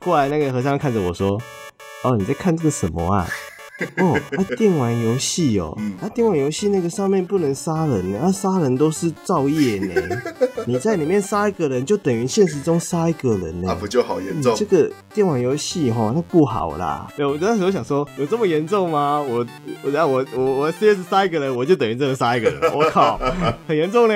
[0.00, 1.40] 过来那个和尚看着我说
[2.04, 3.26] ：“哦，你在看这个什么啊？”
[3.98, 9.94] 哦，啊，电玩游戏哦，啊，电玩游戏那个上面不能杀人呢，啊，杀人都是造业呢。
[10.66, 13.66] 你在里面杀一个人，就等于现实中杀一个人呢。
[13.68, 14.54] 那，不就好严重？
[14.56, 17.06] 这个电玩游戏哈，那不好啦。
[17.16, 19.20] 对，我那时候想说，有这么严重吗？
[19.20, 19.46] 我，
[19.82, 22.60] 我，然后我，我，我 CS 杀一个人，我就等于真的杀一个人。
[22.74, 23.20] 我靠，
[23.68, 24.14] 很严重呢。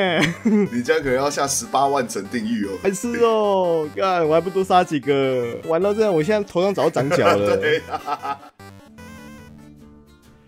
[0.73, 2.71] 你这样可能要下十八万层地狱哦。
[2.83, 5.45] 还是哦，干，我还不多杀几个？
[5.69, 7.57] 玩到这样，我现在头上早就长角了。
[7.59, 7.83] 对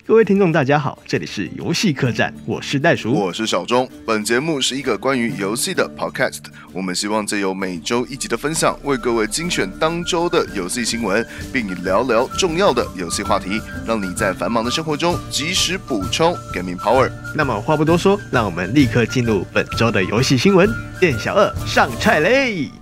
[0.05, 3.89] 各位听众，大家好，这里是游戏客栈，我是袋鼠，我是小钟。
[4.05, 6.41] 本节目是一个关于游戏的 podcast，
[6.73, 17.09] 我们希望借由每周一集的分享，为各位精选当周的游戏新闻，并聊聊重要的游戏话题，让你在繁忙的生活中及时补充 gaming power。
[17.37, 20.69] 那么话不多说，让我们立刻进入本周的游戏新闻。
[20.99, 22.82] 店小二上菜嘞！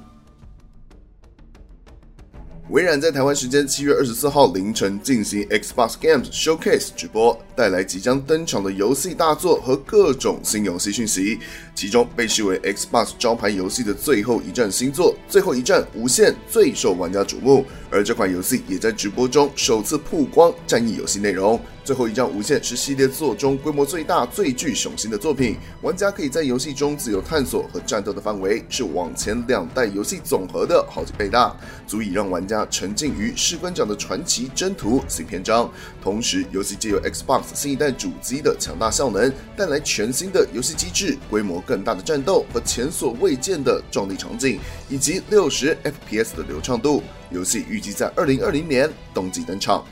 [2.71, 11.41] 微软在台湾时间七月二十四号凌晨进行 Xbox Games Showcase 直播，带来即将登场的游戏大作和各种新游戏讯息。
[11.81, 21.59] 其中被视为 Xbox 招牌游戏的最后一战新作《最后一战无限》最受玩家瞩目，而这款游戏也在直播中首次曝光战役游戏内容。
[21.83, 25.57] 最后一战无限是系列作中规模最大、最具雄心的作品。
[25.81, 35.69] 玩家可以在游戏中自由探索和战斗的范围是往前两代游戏总和的好几倍大，足以让玩家沉浸于士官长的传奇征途新篇章。
[36.03, 47.01] 同时，游戏借由 Xbox 新一代主机的强大效能，带来全新的游戏机制、规模更大的战斗和前所未见的壮丽场景，以及六十 FPS 的流畅度。
[47.31, 49.85] 游戏预计在二零二零年冬季登场。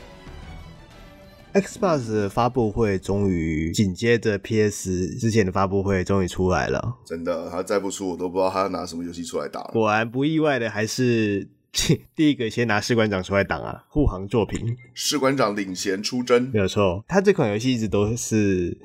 [1.53, 9.69] Xbox 的发布会终于紧接着 PS 之前的发布会终于出来了，真的，他再不出我都不知道他要拿什么游戏出来打了。
[9.71, 11.47] 果然不意外的，还是
[12.15, 14.77] 第一个先拿士官长出来挡啊，护航作品。
[14.93, 17.03] 士官长领衔出征，没有错。
[17.07, 18.77] 他这款游戏一直都是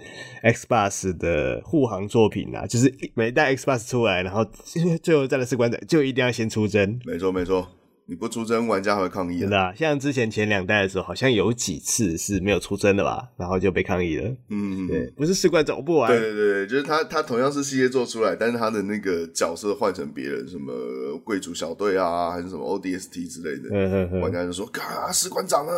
[0.42, 4.44] Xbox 的护航作品啊，就是每一代 Xbox 出来，然后
[5.02, 6.98] 最后再的士官长就一定要先出征。
[7.04, 7.68] 没错，没错。
[8.06, 9.40] 你不出征，玩家还会抗议。
[9.40, 14.30] 真的啊，像之前前两代的时候，好像有几次是没有出征的吧，然后就被抗议了。
[14.50, 16.10] 嗯，对，不是士官走不玩。
[16.10, 20.72] 对对对，就是他，他同样是系列做出来，但是他的那个角色换成别人，什么
[21.24, 25.72] 贵族小队啊，还是什么 ODST 之类的，嗯嗯嗯，玩家就说：“啊，士官长呢？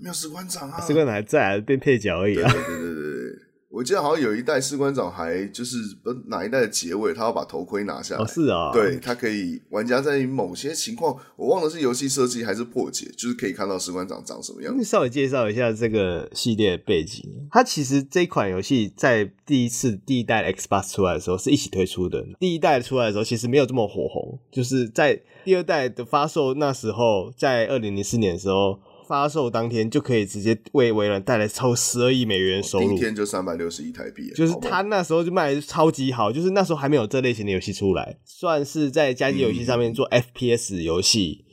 [0.00, 3.38] 没有士官长啊，士官长还在啊，变配角而已啊。”对对对对对。
[3.70, 8.22] 我记得好像有一代士官长还就是不哪一代的结尾，他要把头盔拿下来。
[8.22, 14.78] 哦，是啊，对，他可以玩家在某些情况，我忘了是游戏设计还是破解，就是可以看到士官长长什么样子。
[14.78, 17.24] 你稍微介绍一下这个系列的背景。
[17.50, 22.24] 它其实这款游戏在第一次第一代 Xbox 出来的时候是一起推出的。
[22.40, 28.80] 第一代出来的时候其实没有这么火红，就是在第二代的发售那时候，在二零零四年的时候。
[29.08, 41.46] 发售当天就可以直接为微软带来超十二亿美元收入，第一天就三百六十亿台币，就是他那时候就卖的超级好，就是那时候还没有这类型的游戏出来，算是在家机游戏上面做 FPS 游戏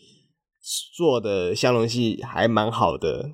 [0.97, 3.31] 做的相容性还蛮好的，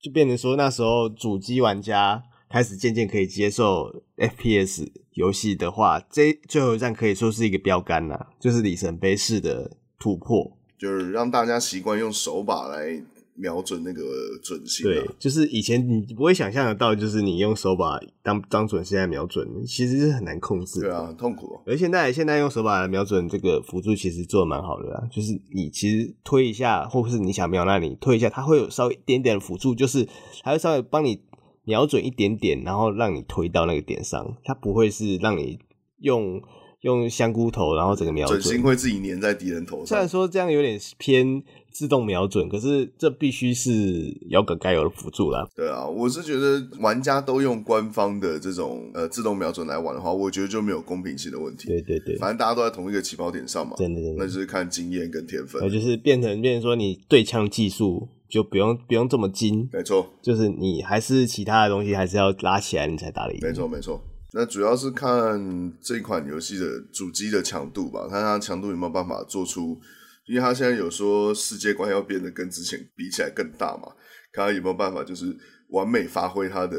[0.00, 13.02] 就变成说那时候主机玩家开始渐渐可以接受 FPS 游戏的话，这最后一站可以说是一个标杆呐，就是里程碑式的突破，就是让大家习惯用手把来。
[13.36, 14.02] 瞄准那个
[14.42, 21.62] 准心，对，就是以前你不会想象得到，就是你用手把当当准心来瞄准，其实是很难控制，对啊，很痛苦哦。
[21.66, 30.08] 而现在现在用手把来瞄准这个辅助，其实做的蛮好的啦，就是你其实推一下，或是你想瞄那里推一下，它会有稍微一点点的辅助，就是
[30.42, 31.20] 它会稍微帮你
[31.64, 35.58] 瞄准一点点，然后让你推到那个点上，它不会是让你
[35.98, 36.40] 用
[36.84, 39.86] 用香菇头，然后整个瞄准，准心会自己粘在敌人头上。
[39.86, 41.42] 虽然说这样有点偏。
[41.74, 45.44] 自动瞄准，可是这必须是摇杆该有的辅助啦。
[45.56, 51.66] 对啊，我是觉得玩家都用官方的这种呃自动瞄准来玩的话，我觉得就没有公平性的问题。
[51.66, 53.74] 对对对，反正大家都在同一个起跑点上嘛。
[53.76, 55.60] 真的真的，那就是看经验跟天分。
[55.60, 59.68] 那就是变成变成说，你对枪技术就不用不用这么精。
[59.72, 63.40] 没错，就是你还是其他的东西还是要拉起来，你才打得赢。
[63.42, 64.00] 没错没错，
[64.34, 69.78] 那主要是看这款游戏的主机的强度吧，看它强度有没有办法做出。
[70.26, 73.92] 因为他现在有说世界观要变得跟之前比起来更大嘛，
[74.32, 75.26] 看它有没有办法就是
[75.68, 76.78] 完美发挥它的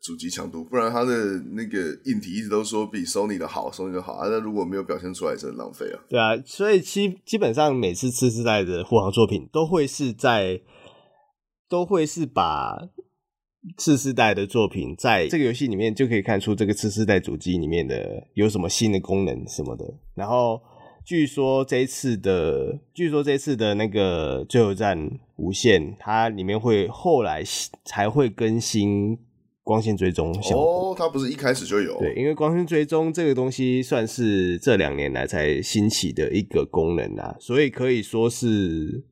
[0.00, 6.00] 主机强度，不然它的那个硬体一直都说比 Sony 的好，Sony 的好，啊，那如果没有表现出来，真的浪费啊。
[6.08, 10.62] 对啊，所以基基本上每次次世代的护航作品都会是在，
[11.68, 12.88] 都会是把
[13.76, 19.84] 次世代的作品在这个游戏里面就可以看出这个次世代主机里面的有什么新的功能什么的，
[20.14, 20.60] 然后。
[21.08, 27.44] 据说这一次的，据说这一次的那个最后战无限，它里面会后来
[27.84, 29.16] 才会更新
[29.62, 30.90] 光线追踪效果。
[30.90, 31.96] 哦，它不是一开始就有？
[32.00, 39.04] 对，因为光线追踪这个东西算是这两年来才兴起的一个功能啊，所以可以说是。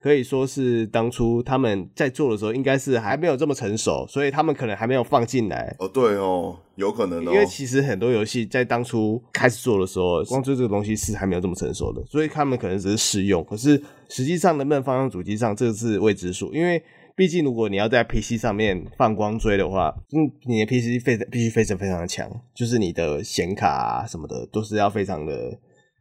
[0.00, 5.74] 可以说是当初他们在做的时候，应该是还没有这么成熟，所以他们可能还没有放进来。
[5.80, 7.32] 哦，对哦，有可能哦。
[7.32, 13.42] 因为其实很多游戏在当初开始做的时候，光追这个东西是还没有这么成熟的，所以他们可能只是试用。
[13.44, 16.54] 可是实际上能不能放上主机上，这个是未知数。
[16.54, 16.80] 因为
[17.16, 25.58] 毕竟如果你要在 PC 上面放光追的话，嗯，你的 PC 非必须非常非常的强，就是你的显卡啊什么的都是要非常的。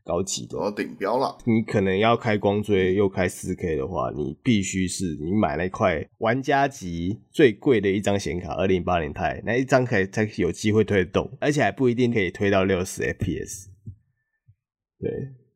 [0.07, 1.37] 高级的，都要顶标了。
[1.43, 13.65] 你可能要开光追又开四 K 的话，你必须是你买了一块玩家级最贵的一张显卡，二零八零 i 那一张可以才有机会推得动，而且还不一定可以推到六十 FPS。
[14.99, 15.11] 对，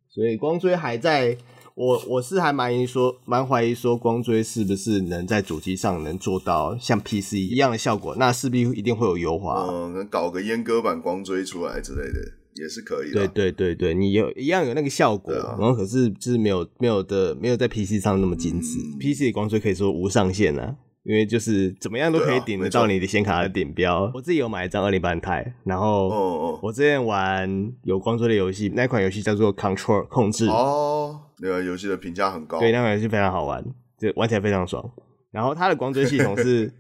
[0.10, 1.38] 所以光追还在，
[1.74, 8.16] 我我是还蛮疑说，蛮怀疑说光追是不是能在主机上能做到像 PC 一样的效果？
[8.18, 12.41] 那势必一定会有优化，嗯，能搞个阉割版光追出来之类的。
[12.56, 18.78] 也是可以的，对对对对，你有一样有那个效果，啊、然后可是就是没有没有的没有在 PC 上那么精致。
[18.80, 24.04] 嗯、PC 的光追可以说无上限啊，因为就是怎么样都可以顶得到你的显卡的顶标。
[24.06, 33.64] 啊、我自己有买一张二零八零钛，然后我之前玩有光追的游戏，那款游戏叫做 Control 控制哦，那个游戏的评价很高，对，那款游戏非常好玩，
[33.98, 34.92] 就玩起来非常爽。
[35.32, 36.72] 然后它的光追系统是。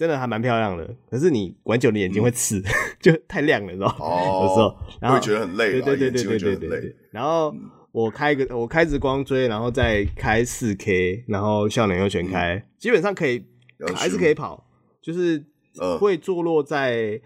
[0.00, 2.64] 真的还蛮漂亮的，可是你玩久了眼睛会刺，嗯、
[2.98, 3.96] 就太亮了，你知道吗？
[3.98, 4.74] 哦，有时候。
[4.98, 7.54] 然后会觉得很累，对对对对对对对，然后
[7.92, 13.44] 我开个我开直光追，然后再开四 K，然后效能又全开，嗯、基本上可以
[13.94, 14.66] 还是可以跑，
[15.02, 15.44] 就是
[15.98, 17.20] 会坐落在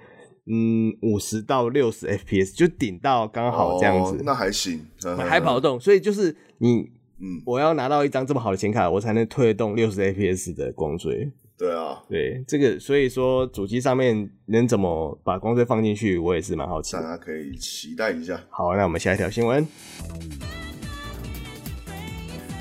[0.48, 4.84] 嗯五十到六十 FPS，就顶到刚好这样子，哦、那还行，
[5.16, 5.78] 还跑得动。
[5.78, 6.90] 所以就是你
[7.20, 11.30] 嗯，我要拿到一张这么好的显卡，我才能推得动六十 FPS 的光追。
[11.56, 18.40] 对啊，对这个，所以说主机上面能怎么把光追放进去，我也是蛮好奇的，大家可以期待一下。
[18.50, 19.64] 好，那我们下一条新闻。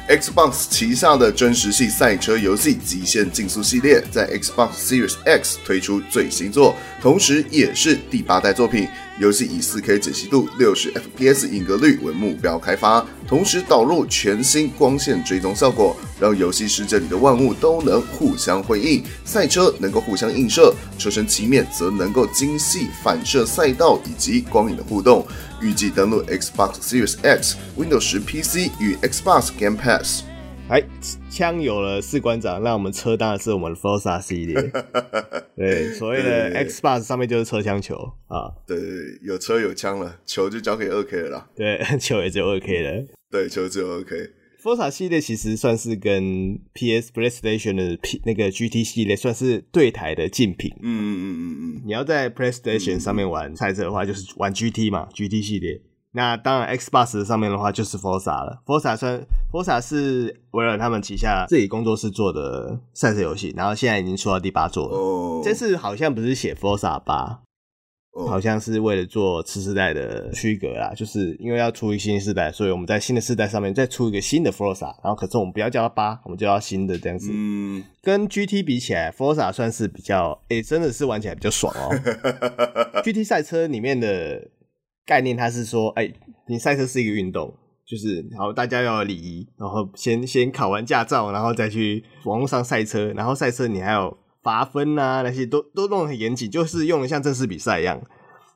[0.09, 8.85] Xbox 旗下的真实系赛车游戏《极限竞速》系列在 Xbox Series X 推出最新作，同时也是第八代作品。
[9.19, 19.03] 游戏以 4K 解析度、60 FPS 影格率为目标开发，同时导入全新光线追踪效果，让游戏世界里的万物都能互相辉映。
[19.23, 25.25] 赛车能够互相映射，车身漆面则能够精细反射赛道以及光影的互动。
[25.63, 30.23] 预计登陆 Xbox Series X、Windows 10 PC 与 Xbox Game Pass。
[30.67, 30.83] 哎，
[31.29, 34.71] 枪有了士官长，那我们车当然是我们的 f o r s a 系列。
[35.55, 37.95] 对，所谓的 Xbox 上面就是车枪球
[38.27, 38.51] 啊。
[38.67, 41.47] 对对对，有车有枪了，球就交给二 K 了啦。
[41.55, 43.05] 对， 球也只有二 K 了。
[43.31, 44.31] 对，球只有二 K。
[44.63, 50.71] Forza 系列其实算是跟 PS PlayStation 的 P 那个 GT 系列算是对台的竞品。
[50.81, 51.81] 嗯嗯嗯嗯嗯。
[51.85, 55.81] 你要在 PlayStation 上面玩赛车的话，就是玩 GT 嘛，GT 系列。
[56.13, 58.61] 那当然，Xbox 上面的话就是 Forza 了。
[58.65, 64.95] Forza 算 Forza 是微软他们旗下自己工作室做的赛车游戏，然后现在已经出到第八座了。
[64.97, 65.43] Oh.
[65.43, 67.41] 这次好像不是写 Forza 八
[68.13, 68.27] ，oh.
[68.27, 70.93] 好像是为了做次世代的区隔啦。
[70.95, 77.29] 就是因为要出一新世代，所以我们在新的世代上面再出一个新的 Forza，然后可是我们不要叫它八，我们就叫新的这样子。
[77.33, 77.83] 嗯，mm.
[78.01, 81.89] 跟 GT 比起来，Forza 算是比较，诶、欸，真的是玩起来比较爽哦。
[83.03, 84.49] GT 赛车里面的。
[85.05, 86.13] 概念它是说，哎、欸，
[86.47, 87.53] 你赛车是一个运动，
[87.85, 97.99] 就是然后，大家要有礼仪，然后先先考完驾照，然后再去网络上赛车，然后赛车你还有罚分呐，那些都都弄得很严谨，就是用的像正式比赛一样。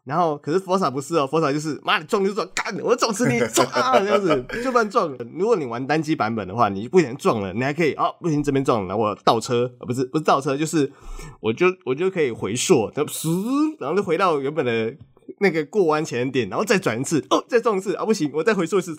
[0.03, 5.13] 然后可是佛萨不是哦佛萨就是妈你撞就撞，干我撞死你撞 啊这样子就乱撞。
[5.37, 10.91] 如果你玩单机版本的话，你不行撞了，你还可以哦，不行这边撞了，我倒车，不是不是倒车，就是
[11.39, 13.11] 我就我就可以回溯，然后
[13.79, 14.95] 然后就回到原本的。
[15.39, 18.95] 那个过弯前点，然后再转一次，哦，再撞一次啊，不行，我再回溯一次，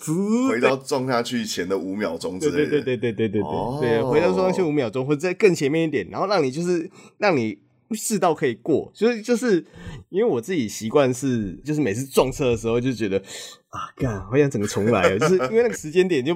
[0.49, 7.57] 回到撞下去前的五秒钟之类的，对对对对对对对，对，回到撞下去五秒钟，或者在更前面一点，然后让你就是让你
[7.91, 9.65] 试到可以过，所以就是
[10.09, 13.17] 因为我自己习惯是，就是每次撞车的时候就觉得
[13.69, 16.33] 啊，干，我想整个重来，就是因为那个时间点就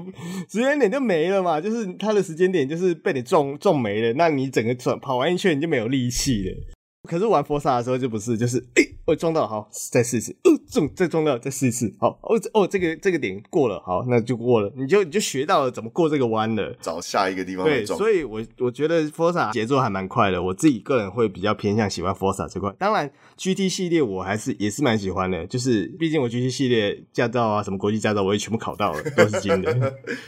[0.49, 6.72] 时间点就没了嘛，就是它的时间点就是被你撞撞没了，那你整个转跑完一圈你就没有力气了。
[7.09, 22.73] 可是玩 Forza 的时候就不是，就是哎、欸，我撞到好，再试一次，呃，中，再撞到，再试一次，好，哦哦，这个这个点过了，好，那就过了，你就你就学到了怎么过这个弯了，找下一个地方对，所以我我觉得 Forza 节奏还蛮快的，我自己个人会比较偏向喜欢 Forza 这块。
[22.79, 29.73] 当然，GT 系列我还是也是蛮喜欢的，就是毕竟我 GT 系列驾照啊，什么国际驾照我也全部考到了， 都是金的，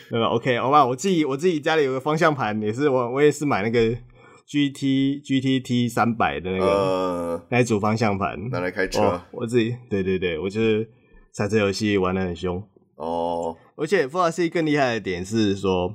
[0.10, 3.98] 对吧？OK，好吧，我自己我自己家里有个方向盘，也是我我也是买那个。
[4.48, 10.88] G T G T T 三百的那个、呃、那一组方向盘拿来开车、哦，我自己对对对，我就是
[11.34, 12.62] 赛车游戏玩的很凶
[12.98, 13.58] 哦。
[13.76, 15.92] 而且 Forza C 更厉害的点是说，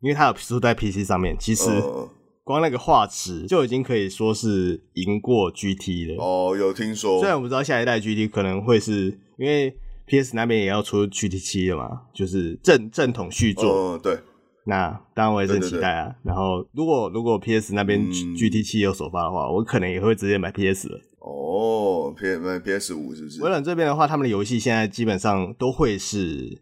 [0.00, 1.64] 因为它有出在 P C 上面，其实
[2.44, 6.22] 光那个画质就已经可以说是赢过 G T 了。
[6.22, 9.74] 哦，有听说，虽然我不知道下一代 G T 可能会是因为
[10.04, 13.94] P S 那边也要出 G T 七了嘛，就是正正统续作。
[13.94, 14.18] 嗯，对。
[14.66, 16.06] 那当然我也很期待啊。
[16.06, 21.00] 对对对，然后如果如果 PS 那边 GT 七有首发的话，嗯，我可能也会直接买 PS 了。
[21.20, 23.42] 哦，P 买 PS 五是不是？
[23.42, 26.60] 微软这边的话，他们的游戏现在基本上都会是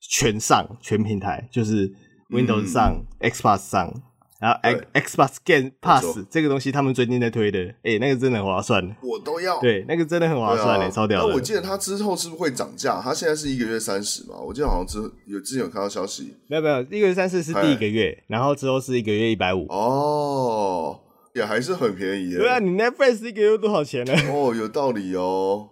[0.00, 1.90] 全上全平台，就是
[2.30, 4.02] Windows 上、嗯、Xbox 上。
[4.42, 4.58] 然后
[4.92, 8.84] Xbox Game Pass 这个东西，他们最近在推的，哎、欸，那个真的很划算。
[9.00, 9.60] 我都要。
[9.60, 11.28] 对，那个真的很划算嘞、啊，超屌的。
[11.28, 13.00] 那我记得它之后是不是会涨价？
[13.00, 14.34] 它现在是一个月三十嘛？
[14.40, 16.34] 我记得好像之有之前有看到消息。
[16.48, 19.64] 没有没有，一个月三十是第一个月，然后之后是一个月一百五。
[19.68, 20.98] 哦，
[21.36, 22.34] 也还是很便宜。
[22.34, 24.12] 对啊，你 Netflix 一个月多少钱呢？
[24.28, 25.68] 哦，有道理哦。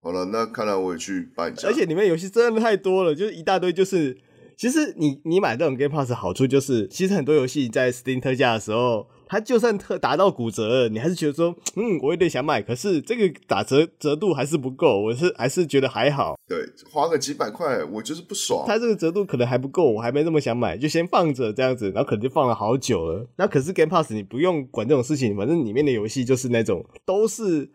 [0.00, 1.66] 好了，那看来我也去办一下。
[1.66, 4.16] 而且里面游戏真的太多了，就是一大堆，就是。
[4.56, 16.38] 其实你你买这种 Game Pass 好处就是，其实很多游戏在 Steam 特价的时候，它就算特达到骨折了，你还是觉得说，嗯，我有点想买，可是这个打折折度还是不够，我是还是觉得还好。
[16.46, 16.58] 对，
[16.90, 18.64] 花个几百块，我就是不爽。
[18.66, 23.26] 它这个折度可能还不够，我还没那么想买，就先放着这样子，然后可能就放了好久了。
[23.36, 27.68] 那可是 Game Pass 你不用管这种事情，反正里面的游戏就是那种都是。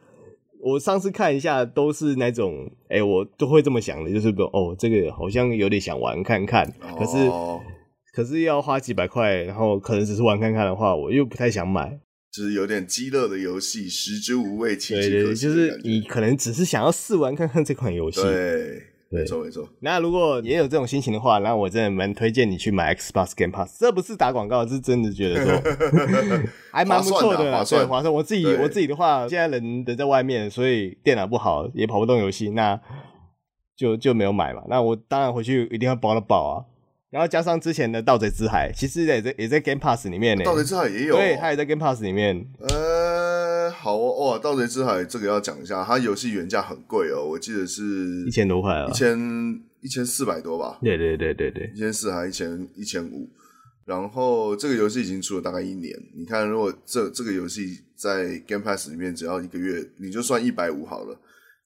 [0.62, 7.62] 我上次看一下，都是那种，哎、欸，我都会这么想的，就是说，哦，这个好像有点想玩看看，可是，哦、
[8.14, 12.00] 可是要花几百块，然后可能只是玩看看的话，我又不太想买，
[12.32, 15.12] 就是有点鸡肋的游戏，食之无味，弃之可惜。
[15.12, 18.22] 对对，就是你可能只是想要试玩看看这款游戏。
[18.22, 18.84] 对。
[19.12, 23.80] 没错没错，那如果也有这种心情的话，那我真的蛮推荐你去买 Xbox Game Pass。
[23.80, 25.74] 这不是打广告，是真的觉得说
[26.72, 28.14] 还蛮不错的，划算，划算。
[28.14, 32.80] 我自己我自己的话，现在人人在外面，所以电脑不好，也跑不动游戏，那
[33.76, 34.62] 就就没有买嘛。
[34.70, 36.66] 那我当然回去一定要包了保啊。
[37.10, 40.44] 然后加上之前的《盗贼之海》，其实也在也在 Game Pass 里面呢。
[40.46, 42.46] 盗贼之海也有，对，它也在 Game Pass 里面。
[42.60, 42.70] 呃，
[43.82, 49.18] 好哦，哇，《盗贼之海》这个要讲一下，它游戏原价很贵哦，我记得是一千多块啊，一千
[49.80, 50.78] 一千四百多吧？
[50.82, 53.30] 对对对对对，一千四还一千一千五。
[53.86, 61.18] 然后这个游戏已经出了大概一年，你看，如果这这个游戏在 Game Pass 里面只要一个月，你就算一百五好了，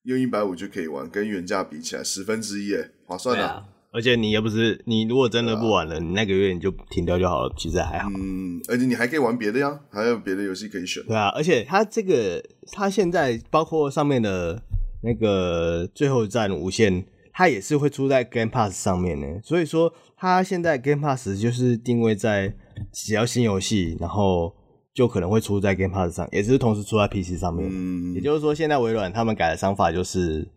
[0.04, 3.66] 用一百五就可以玩，跟原价比起来十分之一，哎，划算啊。
[3.94, 8.10] 而且你也不是你，如果真的不玩了，啊，你那个月你就停掉就好了，其实还好。
[8.18, 11.04] 嗯，而且你还可以玩别的呀，还有别的游戏可以选。
[11.04, 14.60] 对啊，而且它这个它现在包括上面的
[15.04, 19.40] 那个最后一战无限，它也是会出在 Game Pass 上面的。
[19.44, 22.52] 所以说，它现在 Game Pass 就是定位在
[22.92, 24.52] 只要新游戏，然后
[24.96, 27.70] 就可能会出在 Game Pass 上，也是同时出在 PC 上面。
[27.72, 30.48] 嗯，也就是说，现在微软他们改的想法就是，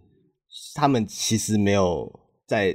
[0.75, 2.11] 他们其实没有
[2.49, 2.75] 在。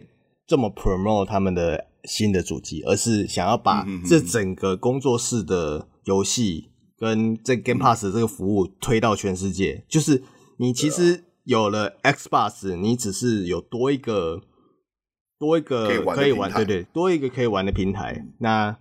[0.51, 9.85] 这么 promote 他们的新的主机，而是想要把这整个工作室的游戏跟这 Game Pass 的这个服务推到全世界。
[9.87, 10.21] 就是
[10.57, 14.41] 你其实有了 Xbox，你只是有多一个
[15.39, 18.25] 多一个可以玩，对对，多一个可以玩的平台。
[18.39, 18.75] 那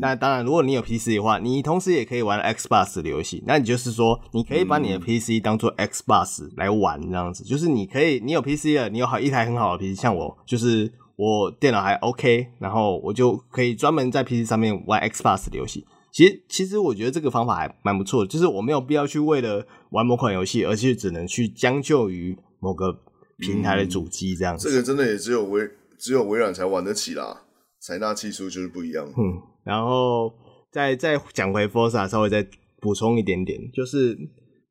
[0.00, 3.44] 那当然，如果你有 PC 的话，你同时也可以玩 Xbox 的游戏。
[3.46, 7.44] 那你就是说，你可以把你的 PC 当做 Xbox 来玩，这样子。
[7.44, 10.90] 就是你可以，你有 PC 了，你有好一台很好的 PC，像我就是。
[11.16, 15.84] 我电脑还 OK，然后我就可以专门在 PC 上面玩 Xbox 的游戏。
[16.10, 22.92] 其实，其实我觉得这个方法还蛮不错的，就是我没有必要去为了玩某款游戏，而且只能去将就于某个
[23.38, 24.68] 平台的主机这样子。
[24.68, 25.62] 嗯，这个真的也只有微
[25.98, 27.42] 只有微软才玩得起啦，
[27.80, 29.06] 采纳技术就是不一样。
[29.06, 30.32] 嗯，然后
[30.70, 32.46] 再再讲回 Forza，稍微再
[32.80, 34.18] 补充一点点，就是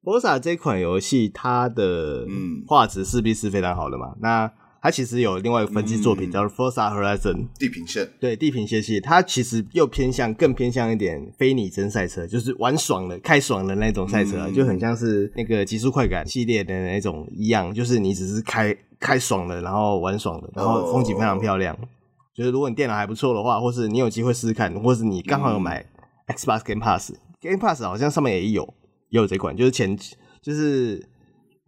[0.03, 4.51] Forza 这款游戏它的嗯画质势必是非常好的嘛，那。
[4.81, 21.75] 它其实有另外一个分支作品、嗯、叫做《Forza Horizon》地平线，对地平线系，它其实又偏向更偏向一点非拟真赛车，就是玩爽的、开爽的那种赛车、嗯，就很像是那个极速快感系列的那种一样，就是你只是开开爽的，然后玩爽的，然后风景非常漂亮。
[21.75, 21.87] 哦、
[22.33, 25.85] 就是如果你电脑还不错的话，或是你有机会试试看，或是你刚好有买
[26.27, 28.63] Xbox Game Pass，Game Pass 好像上面也有，
[29.09, 29.95] 也有这款，就是前
[30.41, 31.05] 就是。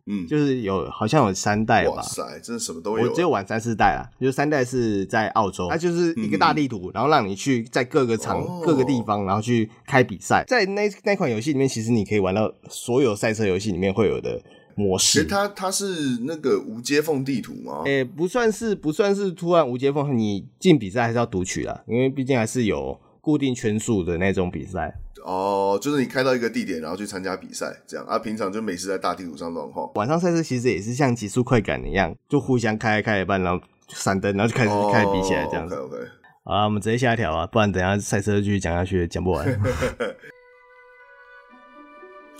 [0.05, 1.91] 嗯，就是有好像有三代吧。
[1.91, 3.05] 哇塞，真的什么都有。
[3.05, 10.43] 我只有玩三四代啦，就是三代是在澳洲，它就是一个大地图，嗯、然后让你去在各个场、哦、各个地方，然后去开比赛。
[10.45, 14.41] 在那那款游戏里面，其实你可以玩到所有赛车游戏里面会有的
[14.75, 15.19] 模式。
[15.19, 15.85] 其实它它是
[16.23, 17.83] 那个无接缝地图吗？
[17.85, 24.93] 诶、欸，不算是不算是突然无接缝，你进比赛还是要读取啦，因为毕竟还是有固定圈数的那种比赛。
[25.23, 28.19] 哦，就是你开到一个地点，然后去参加比赛，这样啊。
[28.19, 29.89] 平常就没事在大地图上乱晃。
[29.95, 35.75] 晚上赛车其实也是像极速快感一样，就互相开开一半，然后闪灯，然后就开始、哦、开始比起来这样子。
[35.75, 36.07] OK OK。
[36.45, 39.47] 好，我们直接下一条啊，不然等下赛车继续讲下去讲不完。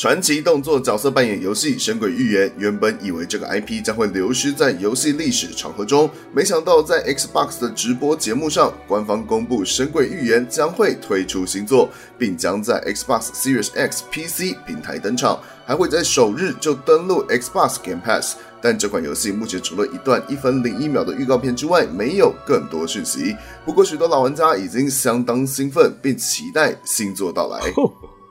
[0.03, 18.35] 传奇动作角色扮演游戏《神鬼预言》原本以为这个 IP 将会流失在游戏历史长河中，没想到在 Xbox 的直播节目上，官方公布《神鬼预言》将会推出新作，并将在 Xbox Series X PC 平台登场，还会在首日就登录 Xbox Game Pass。
[18.61, 23.33] 但这款游戏目前除了一段一分零一秒的预告片之外，没有更多讯息。
[23.63, 27.61] 不过，许多老玩家已经相当兴奋，并期待新作到来。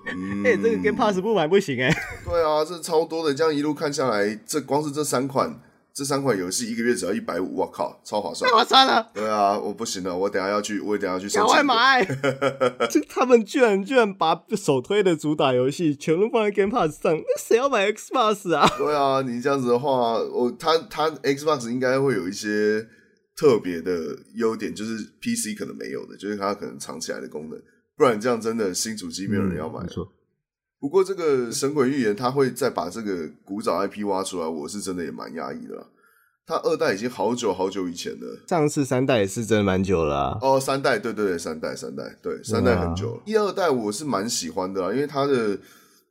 [0.44, 1.96] 哎、这个 Game Pass 不买不行哎、欸。
[2.24, 5.60] 对啊，这超多的，这样一路看下来，这光是这三款，
[5.94, 8.48] 这三款游戏一个月只要一百五，我靠，超划算！
[8.50, 9.10] 太划算了。
[9.14, 11.28] 对啊，我不行了，我等下要去，我等下要去。
[11.28, 12.04] 赶快买！
[12.90, 18.68] 这他们居然居然把首推的主打游戏全部放在 Game Pass 上，那谁要买 Xbox 啊？
[18.76, 22.86] 对啊，你这样子的话，我他他 Xbox 应该会有一些
[23.36, 27.58] 特别的优点，就是 PC 可能没有的，就是它可能藏起来的功能。
[28.02, 29.78] 不然这样真的新主机没有人要买。
[29.78, 30.12] 嗯、没错。
[30.80, 35.86] 不过这个《神鬼预言》他会再把这个古早 IP 挖出来，我是真的也蛮压抑的啦。
[36.44, 40.38] 他二代已经好久好久以前了，上次三代也是真的蛮久了啊。
[40.42, 43.22] 哦，三代，对对对，三代三代，对三代很久了。
[43.24, 45.56] 一、啊、二代我是蛮喜欢的啦，因为它的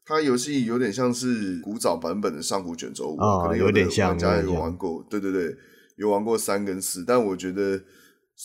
[0.06, 4.12] 它游戏有点像是古早版本的上古卷轴五，哦，可能有点像。
[4.12, 5.54] 玩家有玩过，对对对，
[5.98, 7.82] 有玩过三跟四，但我觉得。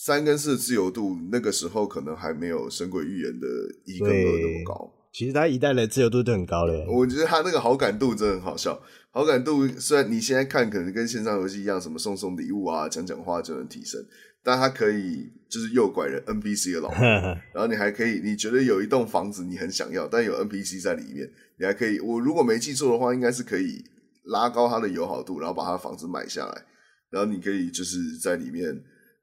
[0.04, 3.46] 三跟四的自由度，那个时候可能还没有《神鬼预言》的
[3.86, 4.92] 一跟二那么高。
[5.10, 6.84] 其实它一代的自由度都很高嘞。
[6.86, 8.78] 我觉得它那个好感度真的很好笑。
[9.10, 13.98] 好感度虽然你现在看可能跟线上游戏一样，什么送送礼物啊、讲讲话就能提升，
[14.44, 17.02] 但它可以就是诱拐人 NPC 的老婆，
[17.54, 21.26] 然后你还可以，你觉得有一栋房子你很想要，但有 NPC 在里面，
[21.58, 21.98] 你还可以。
[22.00, 23.82] 我如果没记错的话，应该是可以
[24.24, 26.62] 拉高它的友好度，然后把它的房子买下来，
[27.08, 28.78] 然后你可以就是在里面。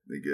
[0.06, 0.32] 那个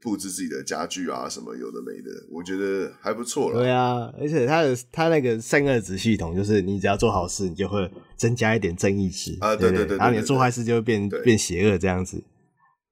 [0.00, 3.58] 布置自己的家具啊，什么有的没的，我觉得还不错了。
[3.60, 12.22] 对啊，而且它的它那个善恶值系统，就是你只要做好事，你就会增加一点正义值啊，对对对，然后你做坏事就会变变邪恶这样子。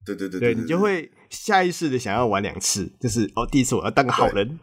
[0.05, 4.59] 对对对对，你就会下意识的想要玩两次，就是哦，第一次我要当个好人，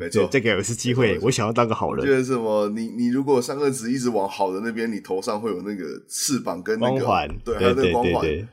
[0.00, 2.04] 没错，再给我一次机会，我想要当个好人。
[2.04, 8.48] 就是什么，你你如果善恶值一直往好的那边，你头上会有那个翅膀跟那个光环，对，还有那个光环。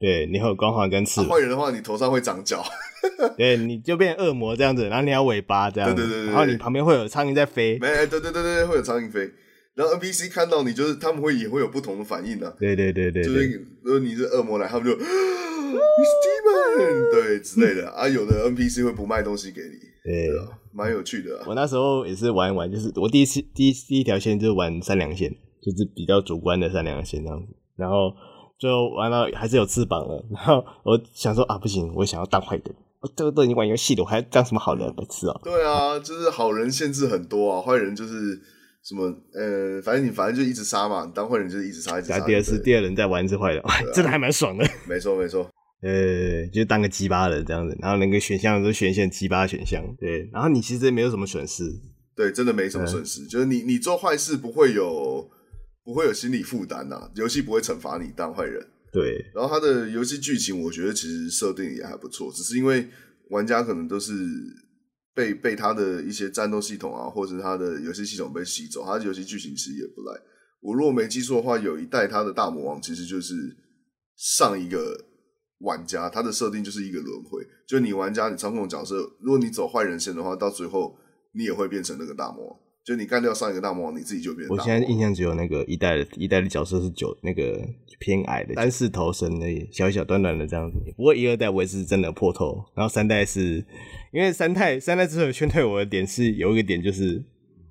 [0.00, 1.20] 对，你会有光环跟刺。
[1.22, 2.64] 坏、啊、人的话，你头上会长角。
[3.36, 5.94] 对，你就变恶魔这样子，然后你要尾巴这样子。
[5.94, 7.78] 对对对，对然后你旁边会有苍蝇在飞。
[7.78, 9.30] 没，对对对对，会有苍蝇飞。
[9.74, 12.54] 然后 NPC 看到你，就是他们会也会有不同的反应的、啊。
[12.58, 15.08] 对对对对，就是如果你是恶魔来，他们就你是
[16.24, 18.08] Demon 对之类的啊。
[18.08, 20.30] 有的 NPC 会不卖东西给你，对，
[20.72, 21.44] 蛮有趣的、啊。
[21.46, 25.30] 我那时候也是玩一玩，就是我第一次第一第一条线就是玩三良线，
[25.62, 28.14] 就是比较主观的三良线这样子，然后。
[28.60, 32.64] 最后玩到还是有翅膀了， 然后我想说啊，不行，我想要当坏人。
[33.00, 34.86] 我这个都已经玩游戏了，我还要当什么好人？
[34.94, 35.34] 白痴啊！
[35.42, 38.38] 对啊，就是好人限制很多啊，坏人就是
[38.84, 42.20] 什么呃，反正你反正就一直杀嘛，你当坏人就是一直杀一直杀。
[42.20, 44.68] 第二次第二人再玩一次坏人，啊、真的还蛮爽的。
[44.86, 45.48] 没错没错，
[45.80, 51.64] 呃，就当个鸡巴人这样子，然后那个选项都选一些鸡巴选项，对，然后你其实也没有什么损失，
[52.14, 55.26] 对，真的没什么损失，就是你你做坏事不会有。
[55.84, 58.66] 不会有心理负担呐，游戏不会惩罚你当坏人。
[58.92, 62.88] 对，然后它的游戏剧情，我觉得其实设定也还不错，只是因为
[63.30, 64.12] 玩家可能都是
[65.14, 70.20] 被被他的一些战斗系统啊，或者他的游戏系统被吸走，他的游戏剧情其实也不赖。
[70.60, 73.34] 我如果没记错的话，有一代他的大魔王其实就是
[74.16, 75.04] 上一个
[75.60, 80.98] 玩家，他的设定就是一个轮回，就你玩家你操控角色，如果你走坏人线的话，到最后
[81.32, 82.58] 你也会变成那个大魔王。
[82.90, 84.48] 就你干掉上一个大魔王，你自己就变。
[84.48, 87.64] 我现在印象只有那个一代的，一代的角色是九那个
[88.00, 90.76] 偏矮的，单四头身的，小小短短的这样子。
[90.96, 93.64] 不过一二代我也是真的破头，然后三代是
[94.10, 97.22] 因为三代三代之所以劝退我的点是有一个点就是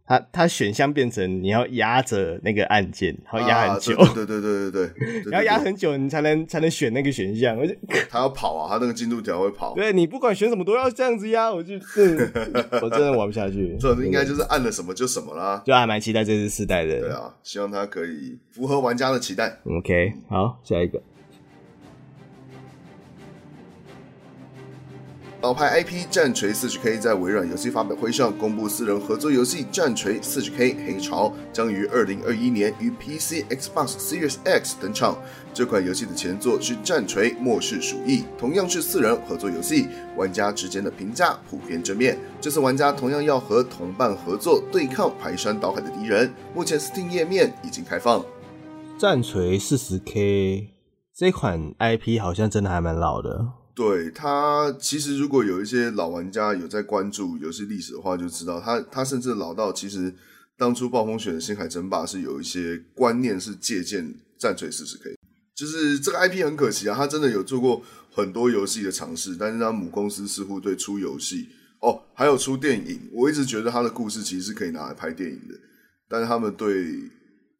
[0.10, 7.56] 它它选项变成你要压着那个按键，然后压很久，啊、对对对对对对，你 要压很久你才能才能选那个选项。
[7.56, 7.72] 我就
[8.10, 9.76] 他要跑啊，他那个进度条会跑。
[9.76, 12.17] 对，你不管选什么都要这样子压，我就真
[12.82, 13.78] 我真的玩不下去。
[13.80, 17.02] 这应该就是按了什么就什么啦，就还蛮期待这次四代的。
[17.02, 19.60] 对啊，希望它可以符合玩家的期待。
[19.65, 21.00] OK，好，下一个。
[25.41, 35.17] 老牌 IP《战锤 40K》在微软游戏发表会上公布四人合作游戏《战锤 40K 黑潮》将于二零二一年于 PC、Xbox Series X 登场。
[35.54, 42.17] 这款游戏的前作是《战锤末世鼠疫》，同样是四人合作游戏，玩家之间的评价普遍正面。
[42.41, 46.34] 这次玩家同样要和同伴合作对抗排山倒海的敌人。
[46.54, 48.19] 目前 Steam 页面已经开放。
[48.97, 50.04] 《战锤 40K》
[51.15, 53.59] 这款 IP 好像真的还蛮老的。
[53.80, 60.13] 对他，其实如果有一些老玩家有在关注游戏历史的话，就知道他他甚至老到其实
[60.58, 65.15] 当初暴风雪的星海争霸是有一些观念是借鉴战锤 40K，
[65.56, 71.48] 就是这个 IP 很可惜啊，他真的有做过很多游戏的尝试，但是他母公司似乎对出游戏
[71.80, 75.56] 哦，还有出电影，我一直觉得他的故事其实是可以拿来拍电影的，
[76.10, 77.10] 但是他们对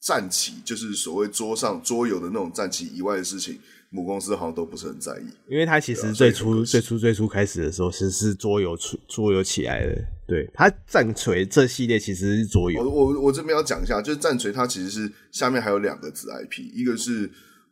[0.01, 3.58] 战棋，就是所谓桌上桌游的那种战棋以外的事情。
[3.91, 9.95] 母公司好像都不是很在意，因为他其实最初、最初、最初开始的时候，其实是桌游出桌游起来的。
[10.28, 12.84] 对，他战锤这系列其实是桌游。
[12.84, 17.28] 我我我这边要讲一下，就是战锤它其实是下面还有两个子 IP，一个是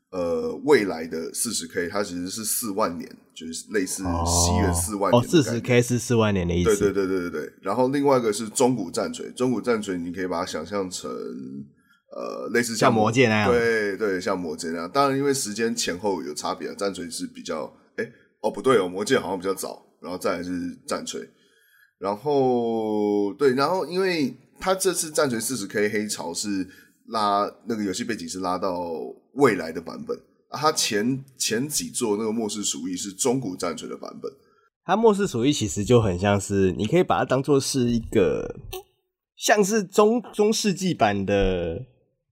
[0.09, 5.21] 呃未来的四十 K，它其实是四万年，就是类似西元四万年。
[5.21, 6.75] 哦，四十 K 是四万年的意思。
[6.77, 7.53] 对对对对对对。
[7.61, 11.11] 然后另外一个是中古战锤，中古战锤你可以把它想象成。
[12.17, 14.89] 呃，类似像魔戒那样，对对，像魔戒那样。
[14.91, 20.49] 当然，因为时间前后有差别啊，战锤是比较，哎、欸，哦不对哦，魔戒好像比较早，然后再来是
[20.87, 21.21] 战锤，
[21.99, 26.67] 然后对，然后因为他这次战锤四十 K 黑潮是
[27.09, 28.81] 拉那个游戏背景是拉到
[29.33, 30.17] 未来的版本
[30.49, 34.31] 啊，他前前几座那个末世鼠疫是中古战锤的版本，
[34.83, 38.55] 他末世鼠疫其实就很像是，你可以把它当做是一个
[39.35, 41.85] 像是中中世纪版的。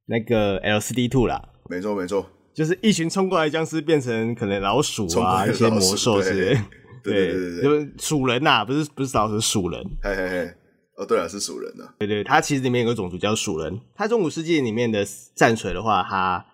[0.07, 6.57] 那个 LCD Two 啦，没错没错，就是一群冲过来僵尸变成可能老鼠啊，一些魔兽之类，
[7.03, 10.53] 对对对对，就是鼠人呐、啊，不是不是老鼠，是鼠人，嘿嘿嘿，
[10.97, 16.45] 哦对了，是鼠人呐、啊，对，对对，它其实里面有个种族叫鼠人，它中古世界里面的战锤的话，它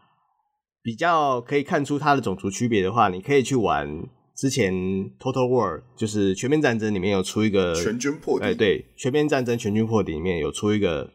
[0.82, 3.88] 比较可以看出它的种族区别的话，你可以去玩
[4.36, 4.74] 之前
[5.20, 11.12] Total War，就是全面战争里面有出一个全军破敌，哎对，全面战争全军破敌里面有出一个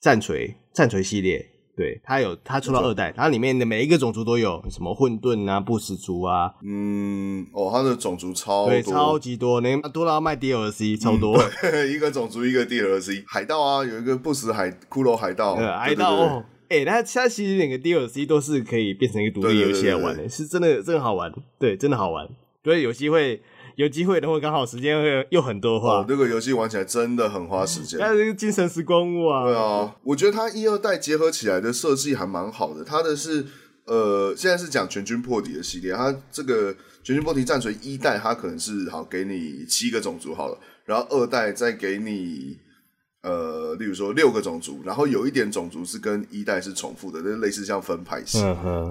[0.00, 1.44] 战锤战锤系列。
[1.76, 22.26] 对，它有，它出到二代，它里面的每一个种族都有，什么混沌啊、不死族啊，嗯，哦，它的种族超多，对，超级多，那多到要卖 DLC，超多，嗯、 一个种族一个 DLC，海盗啊，有一个不死海骷髅海盗，海盗哦，哎、欸，它它其实每个 DLC 都是可以变成一个独立游戏来玩的，是真的，真的好玩，对，真的好玩，
[22.64, 23.42] 所以，有机会。
[23.76, 26.00] 有机会的话，刚好时间会又很多话。
[26.00, 27.98] 哦，这个游戏玩起来真的很花时间。
[28.00, 29.44] 但是个精神时光屋啊。
[29.44, 32.82] 对啊，我觉得它一二代结合起来的设计还蛮好的。
[32.82, 33.46] 它的是
[33.84, 42.58] 呃，现在是讲全军破敌的系列，它这个全军破敌战锤一代，它可能是好给你七个种族好了，然后二代再给你。
[43.26, 48.38] 呃，例如说六个种族，然后有一点种族是跟一代是重复的，就是类似像分派系。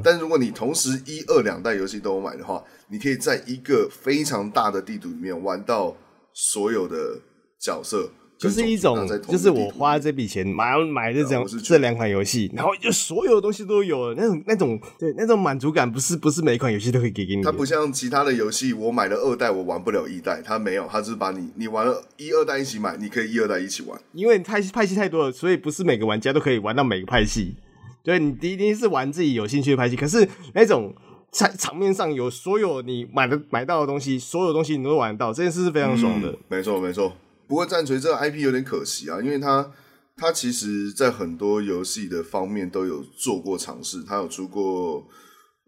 [0.03, 5.95] 但如果你同时一二两代游戏都有买的话，你可以在一个非常大的地图里面玩到
[6.33, 7.17] 所有的
[7.57, 8.09] 角色。
[8.37, 17.43] 就是一种，就是我花这笔钱买买这种这两款游戏，然后就所有的东西都有那种那种对那种满足感，不是不是每一款游戏都可以给给你。
[17.43, 23.97] 它不像其他的游戏，我买了二代我玩不了一代，它没有，它就是把你你玩了一二代一起买，你可以一二代一起玩。
[24.11, 27.55] 因为派派系太多了，所以不是每个玩家都可以玩到每个派系。
[28.03, 30.93] 对，你第一定是玩自己有兴趣的派系，可是那种
[31.31, 36.29] 场场面上有所有你买的买到的东西，所有东西你都玩得到，这件事是非常爽的。
[36.29, 37.15] 嗯、没错，没错。
[37.47, 39.71] 不过战锤这个 IP 有点可惜啊，因为它
[40.17, 45.05] 它其实在很多游戏的方面都有做过尝试，它有出过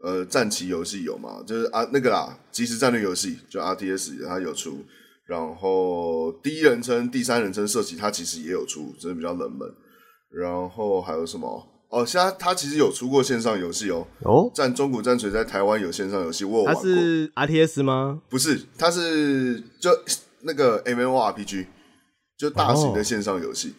[0.03, 4.85] 呃战棋游戏有嘛，就是啊那个啦即时战略游戏就 RTS 它有出，
[5.25, 9.67] 然后第一人称、第三人称射击它其实也有出，只是比较冷门。
[10.29, 11.67] 然后还有什么？
[11.89, 14.05] 哦，现在它其实有出过线上游戏哦。
[14.23, 16.83] 哦，战中古战锤在台湾有线上游戏，我有玩过。
[16.83, 18.21] 它是 RTS 吗？
[18.29, 19.89] 不是，它是就。
[20.47, 21.67] 那个 MMORPG
[22.37, 23.75] 就大型的线上游戏，哦，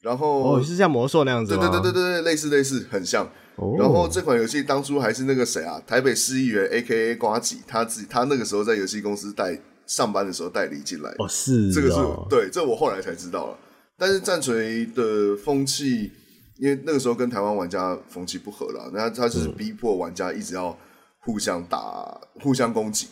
[0.00, 3.28] 然后哦是像魔兽那样子，对对对对对，类似类似很像。
[3.56, 11.10] 哦，然后这款游戏当初还是那个谁啊，台北市议员 AKA 瓜吉，他自己他那个时候在游戏公司带上班的时候代理进来。
[11.18, 11.96] 哦，是这个是
[12.30, 13.58] 对，这我后来才知道了。
[13.98, 16.10] 但是战锤的风气，
[16.56, 20.76] 因为那个时候跟台湾玩家风气不合了，那他就是逼迫玩家一直要
[21.20, 23.08] 互相打、互相攻击。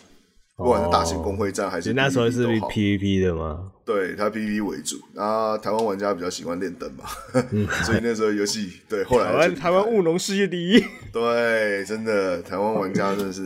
[0.60, 3.72] 不管是大型公会战还是 PVP 那时候是 PVP 的吗？
[3.84, 4.96] 对，它 PVP 为主。
[5.14, 7.04] 那台湾玩家比较喜欢练灯嘛，
[7.50, 10.84] 嗯、 所以那时候游戏对后来台湾台湾务农世界第一。
[11.12, 13.40] 对，真的台湾玩家真的是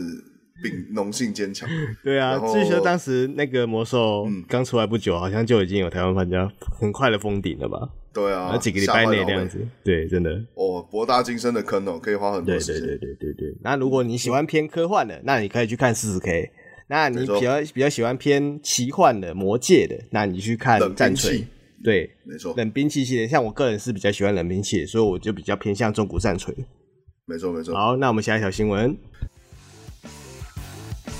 [0.61, 1.67] 秉农性坚强。
[2.03, 6.47] 对啊，据说当时那个魔兽刚出来不久，好像就已经有台湾玩家
[6.79, 7.89] 很快的封顶了吧？
[8.13, 9.65] 对啊，几个礼拜内这样子。
[9.83, 12.81] 对，真的哦，博大精深的坑哦，可以花很多时间。
[12.81, 13.57] 对对对对对对。
[13.63, 16.51] 那如果你喜欢偏科幻的，那你可以去看四十 K。
[16.87, 21.45] 那你比较比较喜欢偏奇幻的魔界的，那你去看战锤，
[21.83, 23.27] 对，没错，冷兵器系列。
[23.27, 26.53] 像我个人是比较喜欢冷兵器，所以我就比较偏向中古战锤。
[27.25, 27.73] 没错没错。
[27.73, 28.95] 好，那我们下一条新闻。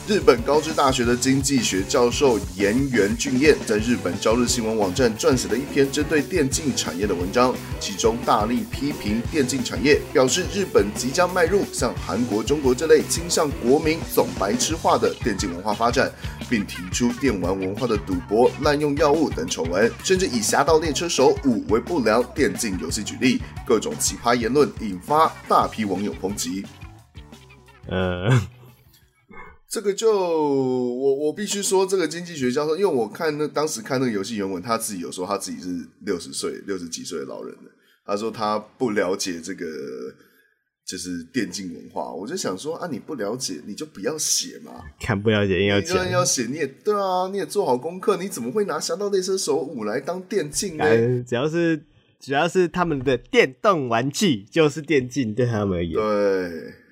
[0.08, 16.12] 日本高知大学的经济学教授岩原俊彦在日本朝日新闻网站撰写了一篇针对电竞产业的文章，其中大力批评电竞产业，表示日本即将迈入像韩国、中国这类倾向国民总白痴化的电竞文化发展，
[16.48, 26.64] 并提出电玩文化的赌博、滥用药物等丑闻，甚至以《侠盗猎车手五》为不良电竞游戏举例，各种奇葩言论引发大批网友抨击。
[27.88, 28.40] 呃。
[29.76, 37.70] 这个就我我必须说，这个经济学教授，因为我看那当时看那个游戏原文，他自己有说他自己是六十岁、六十几岁的老人的，
[38.06, 39.66] 他说他不了解这个
[40.88, 50.86] 就是电竞文化，我就想说啊，你不了解你就不要写嘛，看不了解硬要讲，要写你也对啊，你也做好功课，你怎么会拿《侠盗猎车手五》来当电竞呢？
[51.28, 51.84] 只要是
[52.22, 56.85] 只要是他们的电动玩具就是电竞，对他们而言，对。